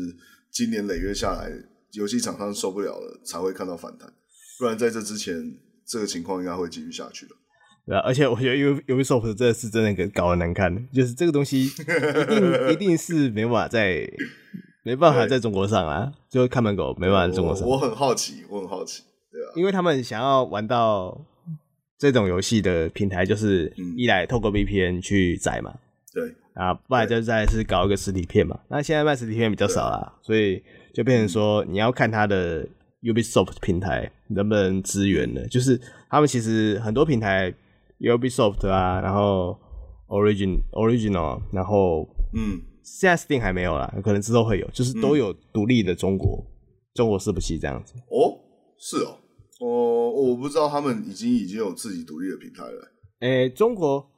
[0.51, 1.51] 经年累月下来，
[1.93, 4.11] 游戏厂商受不了了，才会看到反弹。
[4.59, 7.33] 不然在这之前，这个情况应该会继续下去的。
[7.87, 8.57] 对啊，而且我觉得
[8.93, 14.11] Ubisoft 这是真的搞得难看，就是这个东西一定 一定是没办法在
[14.83, 17.67] 没办法在中国上啊，就看门狗没办法在中国上。
[17.67, 19.03] 我很好奇，我很好奇。
[19.31, 21.21] 对啊因为他们想要玩到
[21.99, 25.75] 这种游戏的平台，就是一来透过 VPN 去载嘛，
[26.13, 28.59] 对啊，不然就再是搞一个实体片嘛。
[28.69, 30.63] 那现在卖实体片比较少啦，所以
[30.95, 32.67] 就变成说你要看它的
[33.03, 35.47] Ubisoft 平台能不能支援了。
[35.49, 37.53] 就是他们其实很多平台
[38.01, 39.59] Ubisoft 啊，然后
[40.09, 42.61] Origin Original，然后嗯，
[42.97, 46.45] 现在 Steam 还没有啦，可能之后会有，就是都有独立的中国
[46.95, 47.95] 中国伺服器这样子。
[48.11, 48.39] 哦，
[48.79, 49.19] 是哦。
[49.61, 52.93] 哦，我不知道他们已经已经有自己独立的平台了。
[53.21, 54.09] 诶、欸，中国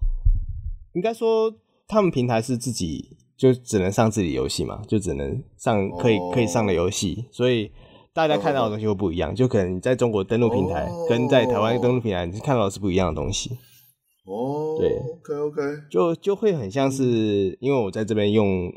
[0.95, 1.53] 应该说
[1.89, 7.73] 他们平台是自己就只能上自己游戏嘛，就只能上可以、哦、可以上的游戏，所所以
[8.13, 9.31] 大家看到的东西会不一样。
[9.31, 13.57] 哦、就可能你在中国登录平台、哦、跟在台湾登录平台，你看到的是不一样的东西。
[14.25, 15.61] 哦，对，OK OK，
[15.91, 18.73] 就就会很像是因为我在这边用。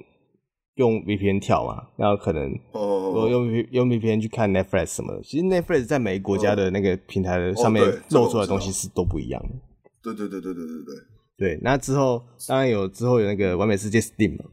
[0.78, 5.22] 用 VPN 跳嘛，然后可能我用用 VPN 去看 Netflix 什么的。
[5.22, 9.50] 其实 Netflix 在每个国家的那个平台的上面露出来的东西是都不一样的。
[10.02, 10.96] 对对对对对对对。
[11.38, 14.46] 对，那之后当然有之后有那个完美世界 Steam 嘛。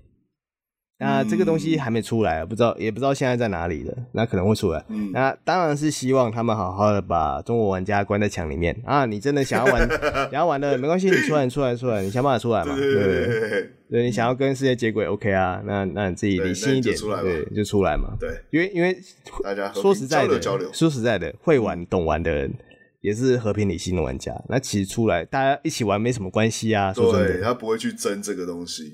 [1.01, 4.85] 那这个东西还没出来，不知道也不知道现在在哪里的，那可能会出来。
[4.89, 9.07] 嗯、那当然是希望他们好好的把中国玩家关在墙里面啊！
[9.07, 9.89] 你真的想要玩，
[10.31, 12.77] 想要玩的没关系，你出来，你出来，出来，你想办法出来嘛。
[12.77, 15.63] 对对对，对，对你想要跟世界接轨，OK 啊？
[15.65, 18.15] 那那你自己理性一点，对，就出来嘛。
[18.21, 18.95] 对，因为因为
[19.43, 22.53] 大家说实在的，交流说实在的，会玩懂玩的人
[23.01, 24.35] 也是和平理性的玩家。
[24.51, 26.93] 那其实出来大家一起玩没什么关系啊。
[26.93, 28.85] 说真的，对，他不会去争这个东西。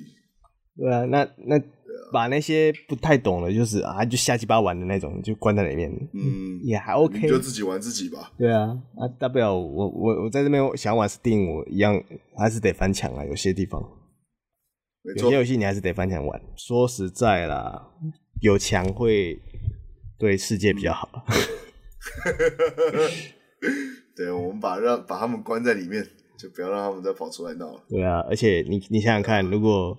[0.78, 1.60] 对啊，那那。
[2.12, 5.90] 把那些不太懂的，就是啊，就瞎鸡巴玩的那种，就关在里面。
[6.12, 8.32] 嗯，也还 OK，就自己玩自己吧。
[8.38, 12.02] 对啊，啊，大不了我我我在这边想玩 Steam，我一样
[12.36, 13.24] 还是得翻墙啊。
[13.24, 13.82] 有些地方，
[15.02, 16.40] 有些游戏你还是得翻墙玩。
[16.56, 17.88] 说实在啦，
[18.40, 19.40] 有墙会
[20.18, 21.08] 对世界比较好。
[24.16, 26.06] 对，我们把让把他们关在里面，
[26.38, 27.82] 就不要让他们再跑出来闹了。
[27.88, 29.96] 对啊，而且你你想想看，如果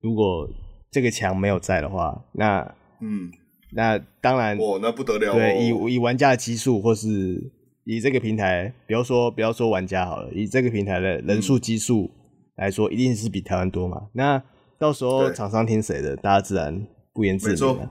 [0.00, 0.48] 如果
[0.92, 3.32] 这个墙没有在的话，那嗯，
[3.72, 5.32] 那当然哦，那不得了。
[5.32, 7.50] 对，以以玩家的基数，或是
[7.84, 12.10] 以这个平台，不要说不要说玩家好了，以这个平台的人数基数
[12.56, 14.08] 来说，嗯、一定是比台湾多嘛。
[14.12, 14.42] 那
[14.78, 17.90] 到时候厂商听谁的，大家自然不言自明了。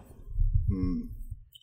[0.70, 1.10] 嗯，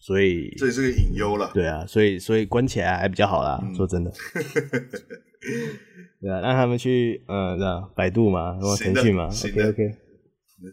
[0.01, 1.53] 所以这也是个隐忧了。
[1.55, 3.61] 对啊，所以所以关起来还比较好啦。
[3.63, 4.11] 嗯、说真的，
[6.21, 9.95] 对啊，让他们去嗯，这样百度嘛，然后腾讯嘛，OK OK。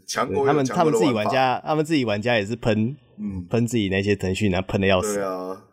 [0.07, 5.15] 强国，他们他们自己玩家，他们自己玩家也是喷，嗯，喷自己那些腾讯，然后喷的要死。
[5.15, 5.63] 对啊，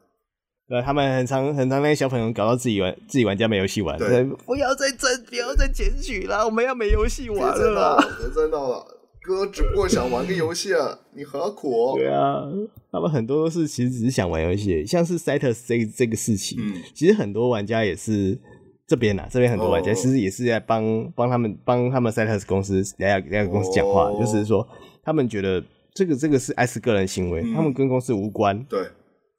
[0.68, 3.98] 对，他们很常很常那些小朋友搞到自己玩，自己玩家没游戏玩。
[3.98, 7.96] 对，不要再争，不要再检举了，我们要没游戏玩了。
[8.18, 8.84] 别再闹了，
[9.22, 11.94] 哥只不过想玩个游戏啊，你何苦？
[11.96, 12.42] 对啊，
[12.90, 18.38] 他们很多都是其实只是想玩游戏，像是 Cytus 这这个事情，嗯，其实很多玩家也是。
[18.86, 24.20] 这边呐、啊，这边很多玩家其实也是在帮帮他们帮他们赛特斯公司两两个公司讲话，oh.
[24.20, 24.66] 就是说
[25.02, 25.62] 他们觉得
[25.94, 28.62] 这个这个是 S 个人行为，嗯、他们跟公司无关。
[28.64, 28.84] 对，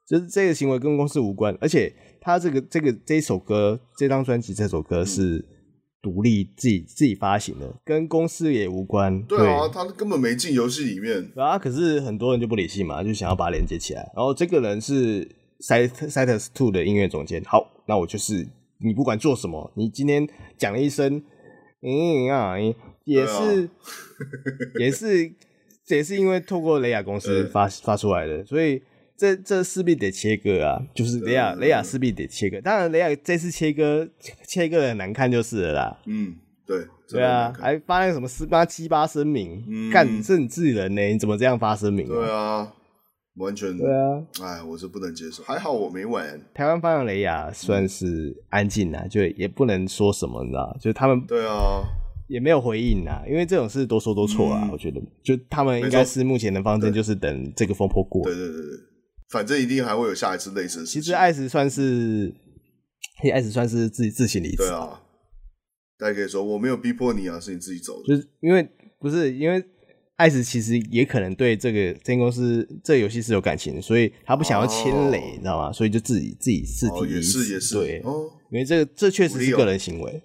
[0.07, 5.45] 就是这个行为跟公司无关，而且他这个这个这一首歌这张专辑这首歌是
[6.01, 9.21] 独立自己自己发行的，跟公司也无关。
[9.23, 11.29] 对啊，对他根本没进游戏里面。
[11.35, 14.09] 啊，可是很多人就不理性嘛，就想要把它连接起来。
[14.15, 15.29] 然后这个人是
[15.59, 18.47] 赛赛特斯 Two 的音乐总监，好，那我就是。
[18.83, 20.27] 你不管做什么，你今天
[20.57, 21.23] 讲了一声，
[21.81, 22.55] 嗯啊，
[23.05, 23.69] 也是，
[24.79, 25.33] 也是，
[25.87, 28.81] 也是因为透过雷亚公司发发出来的，所以
[29.17, 32.59] 这这势必得切割啊，就是雷亚雷亚势必得切割。
[32.61, 34.07] 当然，雷亚这次切割
[34.47, 35.97] 切割的很难看就是了啦。
[36.05, 42.07] 嗯，对，对啊，还发那个什么十八七八声明，干、嗯，是你自己人呢，你怎么这样发声明？
[42.07, 42.73] 对啊。
[43.37, 45.41] 完全对啊，哎，我是不能接受。
[45.43, 46.39] 还好我没玩。
[46.53, 51.81] 台湾发扬雷亚算是安静啊，就也不能说什么，你知道，就是他们对啊，
[52.29, 54.69] 也没有回应啊，因为这种事多说多错啊。
[54.71, 58.23] 我觉得，就他们应该是目前的方针就是等这个风波过。
[58.23, 58.79] 对对对对，
[59.29, 61.01] 反正一定还会有下一次类似的事情。
[61.01, 62.31] 其实艾斯算是，
[63.33, 64.57] 艾斯算是自己自行离职。
[64.57, 64.99] 对啊。
[65.97, 68.07] 大家可以说我没有逼迫你啊，是你自己走的。
[68.07, 68.67] 就是因为
[68.99, 69.63] 不是因为
[70.23, 75.69] 艾斯其实也可能对这个这间公司这个游戏是有感情的，所以他不想要牵累，你知道吗？
[75.69, 77.13] 所以就自己自己自提。
[77.15, 78.01] 也是也是对，
[78.49, 80.21] 因为这个这确实是个人行为。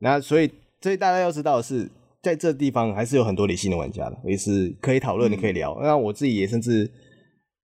[0.00, 1.88] 那所以所以大家要知道的是，
[2.20, 5.78] 在这地方还是有很多理性的玩家的，也是可以讨论，你可以聊。
[5.80, 6.90] 那我自己也甚至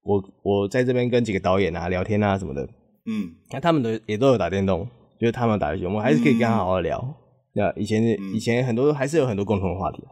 [0.03, 2.63] 我我在这边跟几个导演啊聊天啊什么的，
[3.07, 4.89] 嗯，那他们的也都有打电动。
[5.21, 7.17] 就是他们打游戏，我们还是可以跟他好好聊。
[7.55, 10.03] 那、嗯、以前、嗯、以前很多还是有很多共同的话题。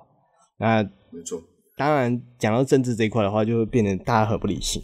[0.59, 0.83] 那
[1.13, 1.43] 没错，
[1.77, 4.83] 当然讲到政治这一块的话，就会变得大家很不理性。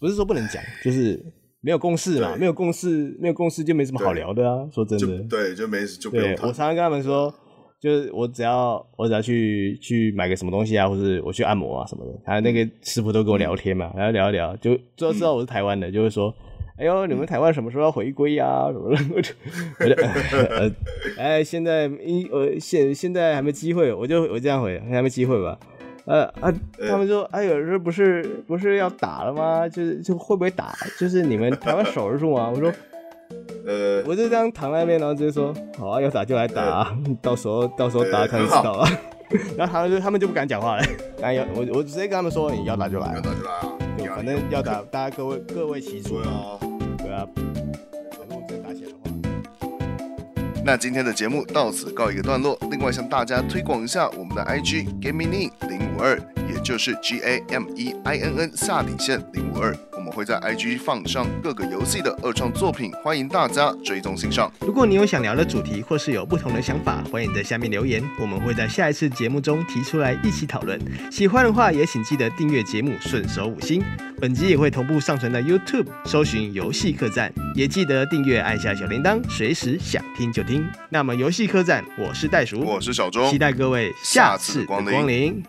[0.00, 1.22] 不是说不能讲， 就是
[1.60, 4.66] 没有共识嘛，没有共识，没有共识就没什么好聊的啊。
[4.72, 6.30] 说真的，对，就没就不用。
[6.42, 7.32] 我常常跟他们说，
[7.80, 16.34] 就是我只要我只要去去买个什么东西啊，或者我去按摩啊什么的，他那个师傅都跟我聊天嘛，然后聊一聊，就最后知道我是台湾的，嗯、就会说。
[16.80, 18.72] 哎呦，你们台湾什么时候要回归呀、啊？
[18.72, 19.34] 什么的， 我就，
[19.80, 19.94] 我就，
[20.48, 20.70] 呃，
[21.18, 25.58] 哎，现在一呃现现在还没机会，我就我这样回，还没机会吧？
[26.06, 26.50] 呃啊，
[26.88, 29.68] 他们说，哎呦，这不是不是要打了吗？
[29.68, 30.74] 就是就会不会打？
[30.98, 32.50] 就是你们台湾守得住吗？
[32.50, 32.72] 我说，
[33.66, 38.88] 呃，我就这样躺在那边，然后直接说，好啊，要打就来打、啊， 到时候到时候打看就知道了。
[39.54, 40.84] 然后他们就他们就不敢讲话了。
[41.20, 46.58] 哎呀，我我直接跟他们说，你要打就来，要打就来啊，对，反正要打，大家各位各为其主啊。
[50.64, 52.56] 那今天的节目到此告一个段落。
[52.70, 56.16] 另外向大家推广一下我们的 IG Gaming 零五二，
[56.48, 59.74] 也就是 G A M E I N N 下底线零五二。
[60.10, 64.52] 我们会在 IG 放上各个游戏的二创作品，欢迎大家追踪欣赏。
[64.58, 70.80] 如果你有想聊的主题，或是有不同的想法，欢迎在下面留言，我们会在下一次节目中提出来一起讨论。
[71.12, 73.84] 喜欢的话，也请记得订阅节目，顺手五星。
[74.20, 80.68] 本集也会同步上传到 YouTube，搜寻游戏客栈，也记得订阅，按下小铃铛，随时想听就听。
[80.88, 85.40] 那么游戏客栈，我是袋鼠，我是小钟，期待各位下次光临。